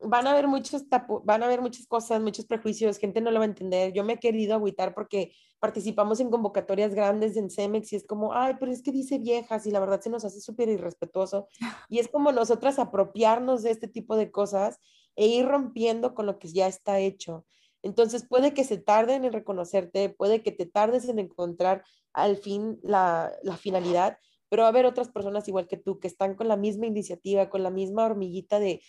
van 0.00 0.26
a 0.26 0.32
haber 0.32 0.46
muchos 0.46 0.84
van 1.24 1.42
a 1.42 1.46
haber 1.46 1.60
muchas 1.60 1.86
cosas, 1.86 2.20
muchos 2.20 2.46
prejuicios, 2.46 2.98
gente 2.98 3.20
no 3.20 3.30
lo 3.30 3.38
va 3.38 3.44
a 3.44 3.48
entender. 3.48 3.92
Yo 3.92 4.04
me 4.04 4.14
he 4.14 4.18
querido 4.18 4.54
agüitar 4.54 4.94
porque 4.94 5.32
participamos 5.58 6.20
en 6.20 6.30
convocatorias 6.30 6.94
grandes 6.94 7.36
en 7.36 7.50
Cemex 7.50 7.92
y 7.92 7.96
es 7.96 8.06
como, 8.06 8.34
ay, 8.34 8.54
pero 8.60 8.72
es 8.72 8.82
que 8.82 8.92
dice 8.92 9.18
viejas 9.18 9.66
y 9.66 9.70
la 9.70 9.80
verdad 9.80 10.00
se 10.00 10.10
nos 10.10 10.24
hace 10.24 10.40
súper 10.40 10.68
irrespetuoso. 10.68 11.48
Y 11.88 11.98
es 11.98 12.08
como 12.08 12.32
nosotras 12.32 12.78
apropiarnos 12.78 13.62
de 13.62 13.70
este 13.70 13.88
tipo 13.88 14.16
de 14.16 14.30
cosas 14.30 14.80
e 15.14 15.26
ir 15.26 15.46
rompiendo 15.46 16.14
con 16.14 16.26
lo 16.26 16.38
que 16.38 16.48
ya 16.48 16.66
está 16.66 16.98
hecho. 16.98 17.46
Entonces 17.82 18.26
puede 18.28 18.52
que 18.52 18.64
se 18.64 18.78
tarden 18.78 19.24
en 19.24 19.32
reconocerte, 19.32 20.10
puede 20.10 20.42
que 20.42 20.52
te 20.52 20.66
tardes 20.66 21.08
en 21.08 21.18
encontrar 21.18 21.84
al 22.12 22.36
fin 22.36 22.78
la, 22.82 23.32
la 23.42 23.56
finalidad, 23.56 24.18
pero 24.48 24.62
va 24.62 24.68
a 24.68 24.70
haber 24.70 24.86
otras 24.86 25.08
personas 25.08 25.48
igual 25.48 25.66
que 25.68 25.76
tú 25.76 25.98
que 25.98 26.08
están 26.08 26.34
con 26.34 26.48
la 26.48 26.56
misma 26.56 26.86
iniciativa, 26.86 27.50
con 27.50 27.62
la 27.62 27.70
misma 27.70 28.04
hormiguita 28.04 28.58
de, 28.58 28.82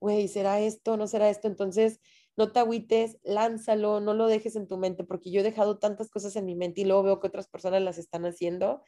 güey, 0.00 0.28
¿será 0.28 0.60
esto? 0.60 0.96
¿No 0.96 1.06
será 1.06 1.30
esto? 1.30 1.48
Entonces, 1.48 2.00
no 2.36 2.52
te 2.52 2.58
agüites, 2.58 3.18
lánzalo, 3.22 4.00
no 4.00 4.14
lo 4.14 4.26
dejes 4.26 4.56
en 4.56 4.66
tu 4.66 4.76
mente, 4.76 5.04
porque 5.04 5.30
yo 5.30 5.40
he 5.40 5.44
dejado 5.44 5.78
tantas 5.78 6.10
cosas 6.10 6.34
en 6.36 6.46
mi 6.46 6.54
mente 6.54 6.80
y 6.80 6.84
luego 6.84 7.02
veo 7.02 7.20
que 7.20 7.28
otras 7.28 7.48
personas 7.48 7.82
las 7.82 7.98
están 7.98 8.24
haciendo, 8.26 8.82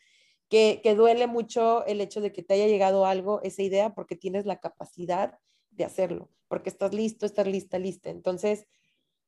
que, 0.48 0.81
que 0.83 0.94
duele 0.94 1.26
mucho 1.26 1.85
el 1.87 2.00
hecho 2.00 2.20
de 2.20 2.33
que 2.33 2.42
te 2.42 2.55
haya 2.55 2.66
llegado 2.66 3.07
algo, 3.07 3.40
esa 3.42 3.62
idea, 3.62 3.94
porque 3.94 4.16
tienes 4.16 4.46
la 4.46 4.61
capacidad 4.61 5.38
de 5.70 5.85
hacerlo, 5.85 6.31
porque 6.48 6.70
estás 6.70 6.94
listo, 6.94 7.26
estás 7.26 7.46
lista, 7.46 7.79
lista. 7.79 8.11
Entonces, 8.11 8.66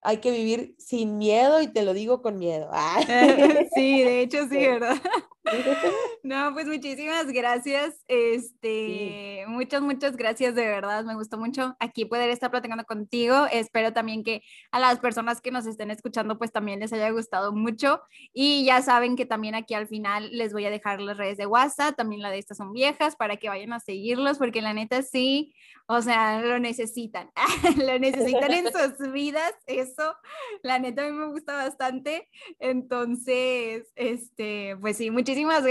hay 0.02 0.18
que 0.18 0.30
vivir 0.30 0.74
sin 0.78 1.18
miedo 1.18 1.60
y 1.60 1.68
te 1.68 1.82
lo 1.82 1.92
digo 1.92 2.22
con 2.22 2.38
miedo. 2.38 2.70
sí, 3.74 4.02
de 4.02 4.20
hecho 4.20 4.48
sí, 4.48 4.58
¿verdad? 4.58 4.96
No, 6.22 6.52
pues 6.52 6.66
muchísimas 6.66 7.26
gracias. 7.26 8.04
Este, 8.08 9.44
muchas, 9.46 9.80
muchas 9.80 10.16
gracias 10.16 10.54
de 10.54 10.66
verdad. 10.66 11.04
Me 11.04 11.14
gustó 11.14 11.38
mucho 11.38 11.76
aquí 11.80 12.04
poder 12.04 12.30
estar 12.30 12.50
platicando 12.50 12.84
contigo. 12.84 13.46
Espero 13.50 13.92
también 13.92 14.24
que 14.24 14.42
a 14.70 14.80
las 14.80 14.98
personas 14.98 15.40
que 15.40 15.50
nos 15.50 15.66
estén 15.66 15.90
escuchando, 15.90 16.38
pues 16.38 16.52
también 16.52 16.80
les 16.80 16.92
haya 16.92 17.10
gustado 17.10 17.52
mucho. 17.52 18.02
Y 18.32 18.64
ya 18.64 18.82
saben 18.82 19.16
que 19.16 19.26
también 19.26 19.54
aquí 19.54 19.74
al 19.74 19.88
final 19.88 20.30
les 20.36 20.52
voy 20.52 20.66
a 20.66 20.70
dejar 20.70 21.00
las 21.00 21.16
redes 21.16 21.38
de 21.38 21.46
WhatsApp, 21.46 21.96
también 21.96 22.22
la 22.22 22.30
de 22.30 22.38
estas 22.38 22.58
son 22.58 22.72
viejas, 22.72 23.16
para 23.16 23.36
que 23.36 23.48
vayan 23.48 23.72
a 23.72 23.80
seguirlos, 23.80 24.38
porque 24.38 24.60
la 24.60 24.74
neta 24.74 25.02
sí, 25.02 25.54
o 25.86 26.02
sea, 26.02 26.42
lo 26.42 26.58
necesitan, 26.58 27.30
lo 27.76 27.98
necesitan 27.98 28.52
en 28.52 28.66
sus 28.98 29.12
vidas. 29.12 29.54
Eso, 29.66 30.16
la 30.62 30.78
neta 30.78 31.06
a 31.06 31.10
mí 31.10 31.12
me 31.12 31.28
gusta 31.28 31.54
bastante. 31.54 32.28
Entonces, 32.58 33.90
este, 33.94 34.76
pues 34.80 34.96
sí, 34.96 35.10
muchísimas 35.10 35.38
muchísimas 35.38 35.62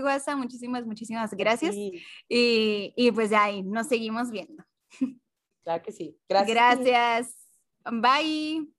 Guasa, 0.00 0.36
muchísimas, 0.36 0.86
muchísimas 0.86 1.32
gracias. 1.34 1.74
Y, 1.74 2.02
y, 2.28 3.12
pues 3.12 3.30
ya 3.30 3.44
ahí 3.44 3.62
nos 3.62 3.88
seguimos 3.88 4.30
viendo. 4.30 4.64
Claro 5.64 5.82
que 5.82 5.92
sí. 5.92 6.16
Gracias. 6.28 6.54
Gracias. 6.54 7.36
Bye. 7.84 8.74